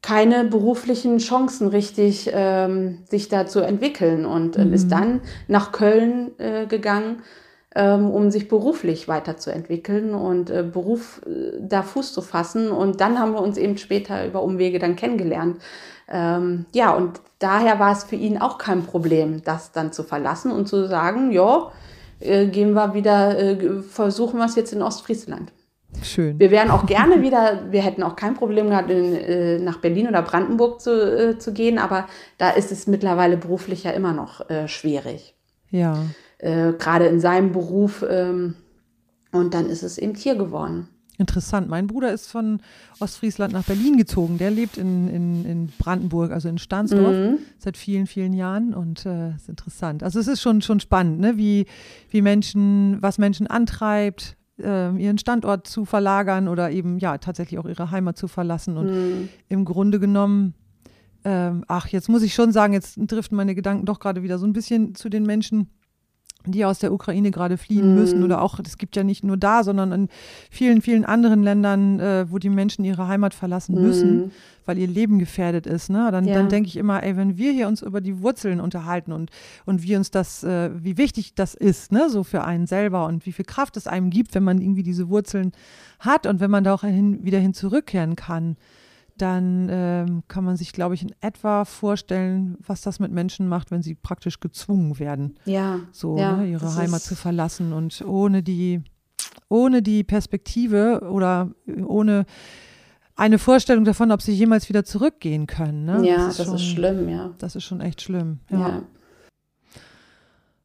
[0.02, 6.30] keine beruflichen Chancen richtig ähm, sich da zu entwickeln und ähm, ist dann nach Köln
[6.38, 7.22] äh, gegangen,
[7.74, 12.70] ähm, um sich beruflich weiterzuentwickeln und äh, Beruf äh, da Fuß zu fassen.
[12.70, 15.60] Und dann haben wir uns eben später über Umwege dann kennengelernt.
[16.08, 20.50] Ähm, ja, und daher war es für ihn auch kein Problem, das dann zu verlassen
[20.50, 21.70] und zu sagen, ja,
[22.20, 25.52] äh, gehen wir wieder, äh, versuchen wir es jetzt in Ostfriesland.
[26.02, 26.38] Schön.
[26.38, 30.08] Wir wären auch gerne wieder, wir hätten auch kein Problem gehabt, in, äh, nach Berlin
[30.08, 32.06] oder Brandenburg zu, äh, zu gehen, aber
[32.38, 35.34] da ist es mittlerweile beruflich ja immer noch äh, schwierig.
[35.70, 36.04] Ja.
[36.38, 38.04] Äh, Gerade in seinem Beruf.
[38.08, 38.54] Ähm,
[39.32, 40.88] und dann ist es eben hier geworden.
[41.18, 41.68] Interessant.
[41.68, 42.60] Mein Bruder ist von
[42.98, 44.38] Ostfriesland nach Berlin gezogen.
[44.38, 47.38] Der lebt in, in, in Brandenburg, also in Stahnsdorf, Mhm.
[47.58, 50.02] seit vielen, vielen Jahren und äh, ist interessant.
[50.02, 51.36] Also es ist schon, schon spannend, ne?
[51.36, 51.66] wie,
[52.08, 57.66] wie Menschen, was Menschen antreibt, ähm, ihren Standort zu verlagern oder eben ja tatsächlich auch
[57.66, 58.76] ihre Heimat zu verlassen.
[58.76, 59.28] Und Mhm.
[59.48, 60.54] im Grunde genommen,
[61.24, 64.46] ähm, ach, jetzt muss ich schon sagen, jetzt driften meine Gedanken doch gerade wieder so
[64.46, 65.68] ein bisschen zu den Menschen,
[66.46, 67.94] die aus der Ukraine gerade fliehen Mhm.
[67.94, 70.08] müssen oder auch, es gibt ja nicht nur da, sondern in
[70.50, 74.30] vielen, vielen anderen Ländern, äh, wo die Menschen ihre Heimat verlassen müssen, Mhm.
[74.70, 75.90] Weil ihr Leben gefährdet ist.
[75.90, 76.08] Ne?
[76.12, 76.34] Dann, Ja.
[76.34, 79.30] dann denke ich immer, ey, wenn wir hier uns über die Wurzeln unterhalten und,
[79.66, 82.08] und wie uns das, äh, wie wichtig das ist, ne?
[82.08, 85.08] so für einen selber und wie viel Kraft es einem gibt, wenn man irgendwie diese
[85.08, 85.50] Wurzeln
[85.98, 88.56] hat und wenn man da auch hin, wieder hin zurückkehren kann,
[89.16, 93.70] dann ähm, kann man sich, glaube ich, in etwa vorstellen, was das mit Menschen macht,
[93.72, 95.80] wenn sie praktisch gezwungen werden Ja.
[95.90, 98.82] so ja, ne, ihre Heimat zu verlassen und ohne die
[99.48, 101.50] ohne die Perspektive oder
[101.84, 102.24] ohne
[103.20, 105.84] eine Vorstellung davon, ob sie jemals wieder zurückgehen können.
[105.84, 106.08] Ne?
[106.08, 107.34] Ja, das ist, schon, schlimm, ja.
[107.36, 108.38] Das ist schon echt schlimm.
[108.50, 108.58] Ja.
[108.58, 108.82] ja.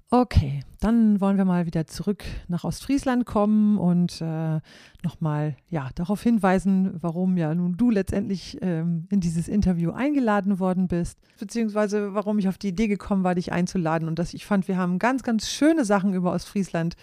[0.09, 4.61] Okay, dann wollen wir mal wieder zurück nach Ostfriesland kommen und äh,
[5.03, 10.87] nochmal ja, darauf hinweisen, warum ja nun du letztendlich ähm, in dieses Interview eingeladen worden
[10.87, 14.69] bist, beziehungsweise warum ich auf die Idee gekommen war, dich einzuladen und dass ich fand,
[14.69, 16.95] wir haben ganz, ganz schöne Sachen über Ostfriesland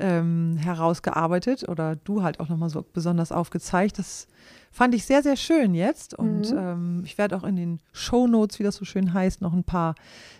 [0.00, 3.98] ähm, herausgearbeitet oder du halt auch nochmal so besonders aufgezeigt.
[3.98, 4.26] Das
[4.72, 6.14] fand ich sehr, sehr schön jetzt.
[6.14, 6.58] Und Mhm.
[6.58, 9.64] ähm, ich werde auch in den Show Notes, wie das so schön heißt, noch ein
[9.64, 9.94] paar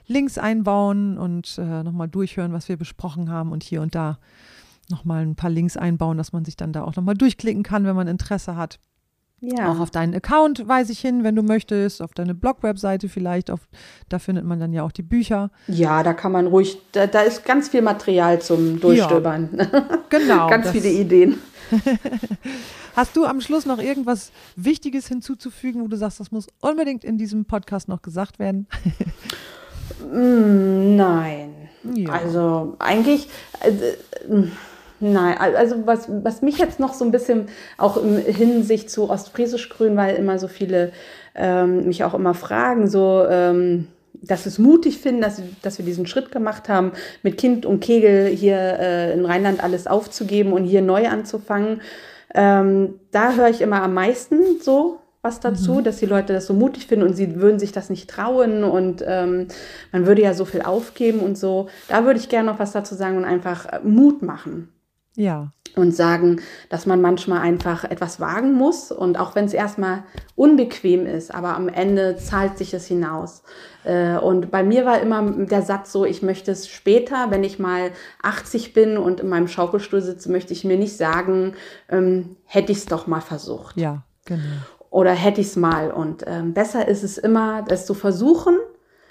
[0.06, 4.18] Links einbauen und äh, nochmal durchhören, was wir besprochen haben und hier und da
[4.88, 7.94] nochmal ein paar Links einbauen, dass man sich dann da auch nochmal durchklicken kann, wenn
[7.96, 8.80] man Interesse hat.
[9.40, 9.72] Ja.
[9.72, 13.50] Auch auf deinen Account weise ich hin, wenn du möchtest, auf deine Blog-Webseite vielleicht.
[13.50, 13.60] Auf,
[14.08, 15.50] da findet man dann ja auch die Bücher.
[15.66, 19.48] ja, da kann man ruhig, da, da ist ganz viel Material zum Durchstöbern.
[20.10, 20.48] Genau.
[20.50, 21.38] ganz viele Ideen.
[22.96, 27.16] Hast du am Schluss noch irgendwas Wichtiges hinzuzufügen, wo du sagst, das muss unbedingt in
[27.16, 28.66] diesem Podcast noch gesagt werden?
[30.00, 31.68] Mm, Nein.
[31.94, 32.10] Ja.
[32.10, 33.28] Also eigentlich,
[33.60, 34.44] äh,
[35.00, 37.48] nein, also was, was mich jetzt noch so ein bisschen
[37.78, 40.92] auch in Hinsicht zu Ostfriesisch-Grün, weil immer so viele
[41.34, 45.84] ähm, mich auch immer fragen, so, ähm, dass sie es mutig finden, dass, dass wir
[45.84, 46.92] diesen Schritt gemacht haben,
[47.22, 51.80] mit Kind und Kegel hier äh, in Rheinland alles aufzugeben und hier neu anzufangen.
[52.34, 56.54] Ähm, da höre ich immer am meisten so was dazu, dass die Leute das so
[56.54, 59.48] mutig finden und sie würden sich das nicht trauen und ähm,
[59.92, 61.68] man würde ja so viel aufgeben und so.
[61.88, 64.70] Da würde ich gerne noch was dazu sagen und einfach äh, Mut machen.
[65.16, 70.02] Ja, und sagen, dass man manchmal einfach etwas wagen muss und auch wenn es erstmal
[70.34, 73.42] unbequem ist, aber am Ende zahlt sich es hinaus.
[73.84, 77.58] Äh, und bei mir war immer der Satz so, ich möchte es später, wenn ich
[77.58, 77.92] mal
[78.22, 81.54] 80 bin und in meinem Schaukelstuhl sitze, möchte ich mir nicht sagen,
[81.88, 83.76] ähm, hätte ich es doch mal versucht.
[83.76, 84.42] Ja, genau.
[84.90, 85.92] Oder hätte ich es mal.
[85.92, 88.56] Und ähm, besser ist es immer, es zu versuchen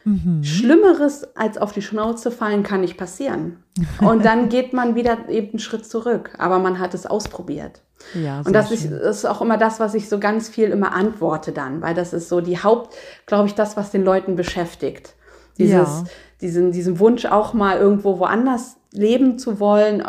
[0.05, 0.43] Mhm.
[0.43, 3.63] Schlimmeres als auf die Schnauze fallen kann nicht passieren.
[4.01, 6.31] Und dann geht man wieder eben einen Schritt zurück.
[6.37, 7.81] Aber man hat es ausprobiert.
[8.13, 11.51] Ja, und das ist, ist, auch immer das, was ich so ganz viel immer antworte
[11.51, 12.95] dann, weil das ist so die Haupt,
[13.25, 15.15] glaube ich, das, was den Leuten beschäftigt.
[15.57, 16.03] Dieses, ja.
[16.39, 20.01] diesen, diesen Wunsch auch mal irgendwo woanders leben zu wollen,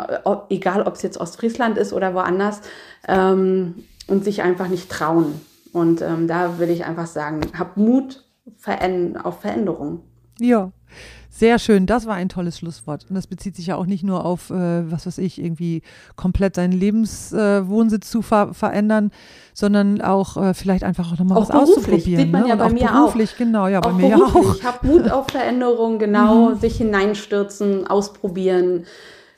[0.49, 2.61] egal ob es jetzt Ostfriesland ist oder woanders,
[3.07, 5.39] ähm, und sich einfach nicht trauen.
[5.73, 8.23] Und ähm, da will ich einfach sagen, hab Mut
[9.23, 10.01] auf Veränderung.
[10.39, 10.71] Ja,
[11.29, 11.85] sehr schön.
[11.85, 13.05] Das war ein tolles Schlusswort.
[13.09, 15.81] Und das bezieht sich ja auch nicht nur auf, äh, was weiß ich, irgendwie
[16.15, 19.11] komplett seinen Lebenswohnsitz äh, zu ver verändern,
[19.53, 22.25] sondern auch äh, vielleicht einfach auch nochmal was auszuprobieren.
[22.25, 22.49] Sieht man ne?
[22.49, 23.37] ja bei auch mir beruflich, auch.
[23.37, 24.45] genau, ja, auch bei mir beruflich.
[24.45, 24.55] auch.
[24.55, 26.59] Ich habe Mut auf Veränderung, genau, mhm.
[26.59, 28.85] sich hineinstürzen, ausprobieren.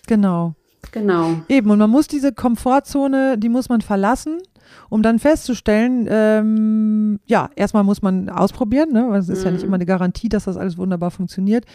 [0.07, 0.55] Genau.
[0.91, 1.41] Genau.
[1.47, 4.41] Eben, und man muss diese Komfortzone, die muss man verlassen
[4.89, 9.05] um dann festzustellen, ähm, ja, erstmal muss man ausprobieren, ne?
[9.09, 9.45] weil es ist mhm.
[9.45, 9.67] ja nicht mhm.
[9.67, 11.65] immer eine Garantie, dass das alles wunderbar funktioniert,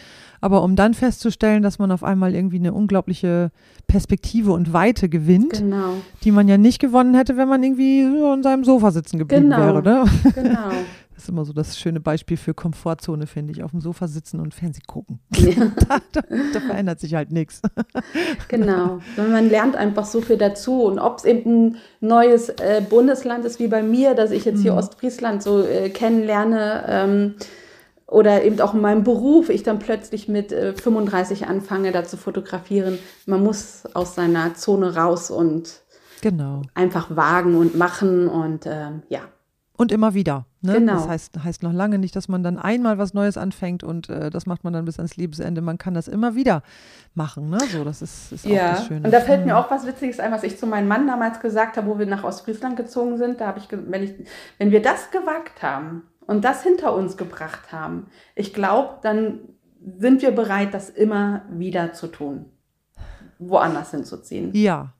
[0.41, 3.51] aber um dann festzustellen, dass man auf einmal irgendwie eine unglaubliche
[3.87, 5.93] Perspektive und Weite gewinnt, genau.
[6.23, 9.49] die man ja nicht gewonnen hätte, wenn man irgendwie so in seinem Sofa sitzen geblieben
[9.49, 9.57] genau.
[9.57, 9.83] wäre.
[9.83, 10.05] Ne?
[10.35, 10.69] Genau.
[11.19, 13.61] Das ist immer so das schöne Beispiel für Komfortzone, finde ich.
[13.61, 15.19] Auf dem Sofa sitzen und Fernsehen gucken.
[15.37, 15.65] Ja.
[15.89, 16.21] da, da,
[16.53, 17.61] da, verändert sich halt nichts.
[18.47, 18.99] Genau.
[19.17, 20.83] Man lernt einfach so viel dazu.
[20.83, 24.61] Und ob es eben ein neues äh, Bundesland ist wie bei mir, dass ich jetzt
[24.61, 24.77] hier mhm.
[24.77, 27.35] Ostfriesland so äh, kennenlerne, ähm,
[28.07, 32.15] oder eben auch in meinem Beruf, ich dann plötzlich mit äh, 35 anfange, da zu
[32.15, 32.97] fotografieren.
[33.25, 35.81] Man muss aus seiner Zone raus und
[36.21, 36.61] genau.
[36.75, 39.19] einfach wagen und machen und ähm, ja.
[39.79, 40.45] Und immer wieder.
[40.59, 40.73] Ne?
[40.73, 40.95] Genau.
[40.95, 44.29] Das heißt, heißt noch lange nicht, dass man dann einmal was Neues anfängt und äh,
[44.29, 45.61] das macht man dann bis ans Lebensende.
[45.61, 46.63] Man kann das immer wieder
[47.13, 47.49] machen.
[47.49, 47.59] Ne?
[47.71, 48.71] So, das ist, ist ja.
[48.71, 49.05] auch das Schöne.
[49.05, 51.77] Und da fällt mir auch was Witziges ein, was ich zu meinem Mann damals gesagt
[51.77, 53.39] habe, wo wir nach Ostfriesland gezogen sind.
[53.39, 54.15] Da habe ich, wenn ich,
[54.57, 59.39] wenn wir das gewagt haben und das hinter uns gebracht haben, ich glaube, dann
[59.97, 62.47] sind wir bereit, das immer wieder zu tun.
[63.37, 64.51] Woanders hinzuziehen.
[64.53, 64.91] Ja,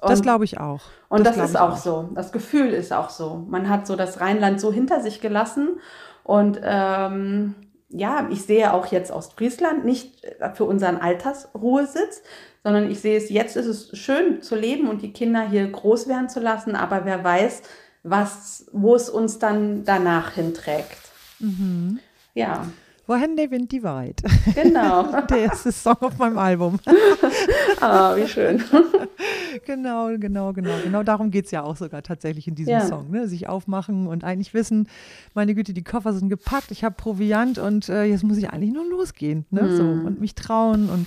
[0.00, 0.80] das glaube ich auch.
[1.08, 2.08] Und das, das ist auch, auch, so.
[2.14, 3.44] Das Gefühl ist auch so.
[3.48, 5.80] Man hat so das Rheinland so hinter sich gelassen.
[6.24, 7.54] Und ähm,
[7.88, 12.22] ja, ich sehe auch jetzt Ostfriesland nicht für unseren Altersruhesitz,
[12.64, 16.08] sondern ich sehe es, jetzt ist es schön zu leben und die Kinder hier groß
[16.08, 17.62] werden zu lassen, aber wer weiß,
[18.02, 20.98] was, wo es uns dann danach hinträgt.
[21.38, 21.98] Mhm.
[22.34, 22.66] Ja.
[23.12, 24.22] Wohin der Wind die weit.
[24.54, 25.20] Genau.
[25.28, 26.78] der erste Song auf meinem Album.
[27.78, 28.64] ah, wie schön.
[29.66, 30.70] genau, genau, genau.
[30.82, 32.80] Genau darum geht es ja auch sogar tatsächlich in diesem ja.
[32.80, 33.10] Song.
[33.10, 33.28] Ne?
[33.28, 34.88] Sich aufmachen und eigentlich wissen,
[35.34, 38.72] meine Güte, die Koffer sind gepackt, ich habe Proviant und äh, jetzt muss ich eigentlich
[38.72, 39.44] nur losgehen.
[39.50, 39.64] Ne?
[39.64, 39.76] Mhm.
[39.76, 41.06] So, und mich trauen und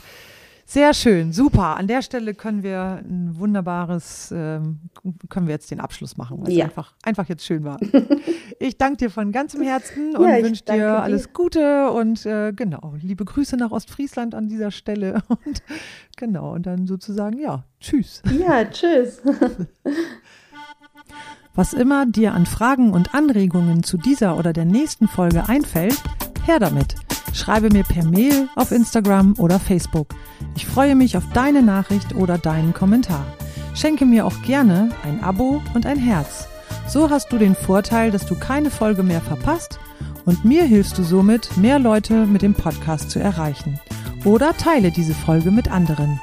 [0.68, 1.78] sehr schön, super.
[1.78, 4.80] An der Stelle können wir ein wunderbares, ähm,
[5.30, 6.66] können wir jetzt den Abschluss machen, weil ja.
[6.66, 7.80] es einfach, einfach jetzt schön war.
[8.60, 12.96] ich danke dir von ganzem Herzen und ja, wünsche dir alles Gute und äh, genau,
[13.00, 15.62] liebe Grüße nach Ostfriesland an dieser Stelle und
[16.18, 18.24] genau, und dann sozusagen, ja, tschüss.
[18.38, 19.22] Ja, tschüss.
[21.54, 26.02] Was immer dir an Fragen und Anregungen zu dieser oder der nächsten Folge einfällt,
[26.46, 26.96] her damit.
[27.36, 30.08] Schreibe mir per Mail auf Instagram oder Facebook.
[30.56, 33.26] Ich freue mich auf deine Nachricht oder deinen Kommentar.
[33.74, 36.48] Schenke mir auch gerne ein Abo und ein Herz.
[36.88, 39.80] So hast du den Vorteil, dass du keine Folge mehr verpasst
[40.24, 43.82] und mir hilfst du somit, mehr Leute mit dem Podcast zu erreichen.
[44.24, 46.22] Oder teile diese Folge mit anderen.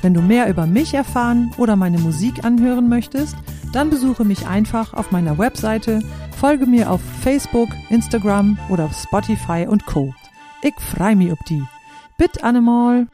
[0.00, 3.34] Wenn du mehr über mich erfahren oder meine Musik anhören möchtest,
[3.72, 6.00] dann besuche mich einfach auf meiner Webseite,
[6.38, 10.14] folge mir auf Facebook, Instagram oder Spotify und Co.
[10.64, 11.64] Ich freu mich ob die.
[12.18, 13.08] Bitte allemal.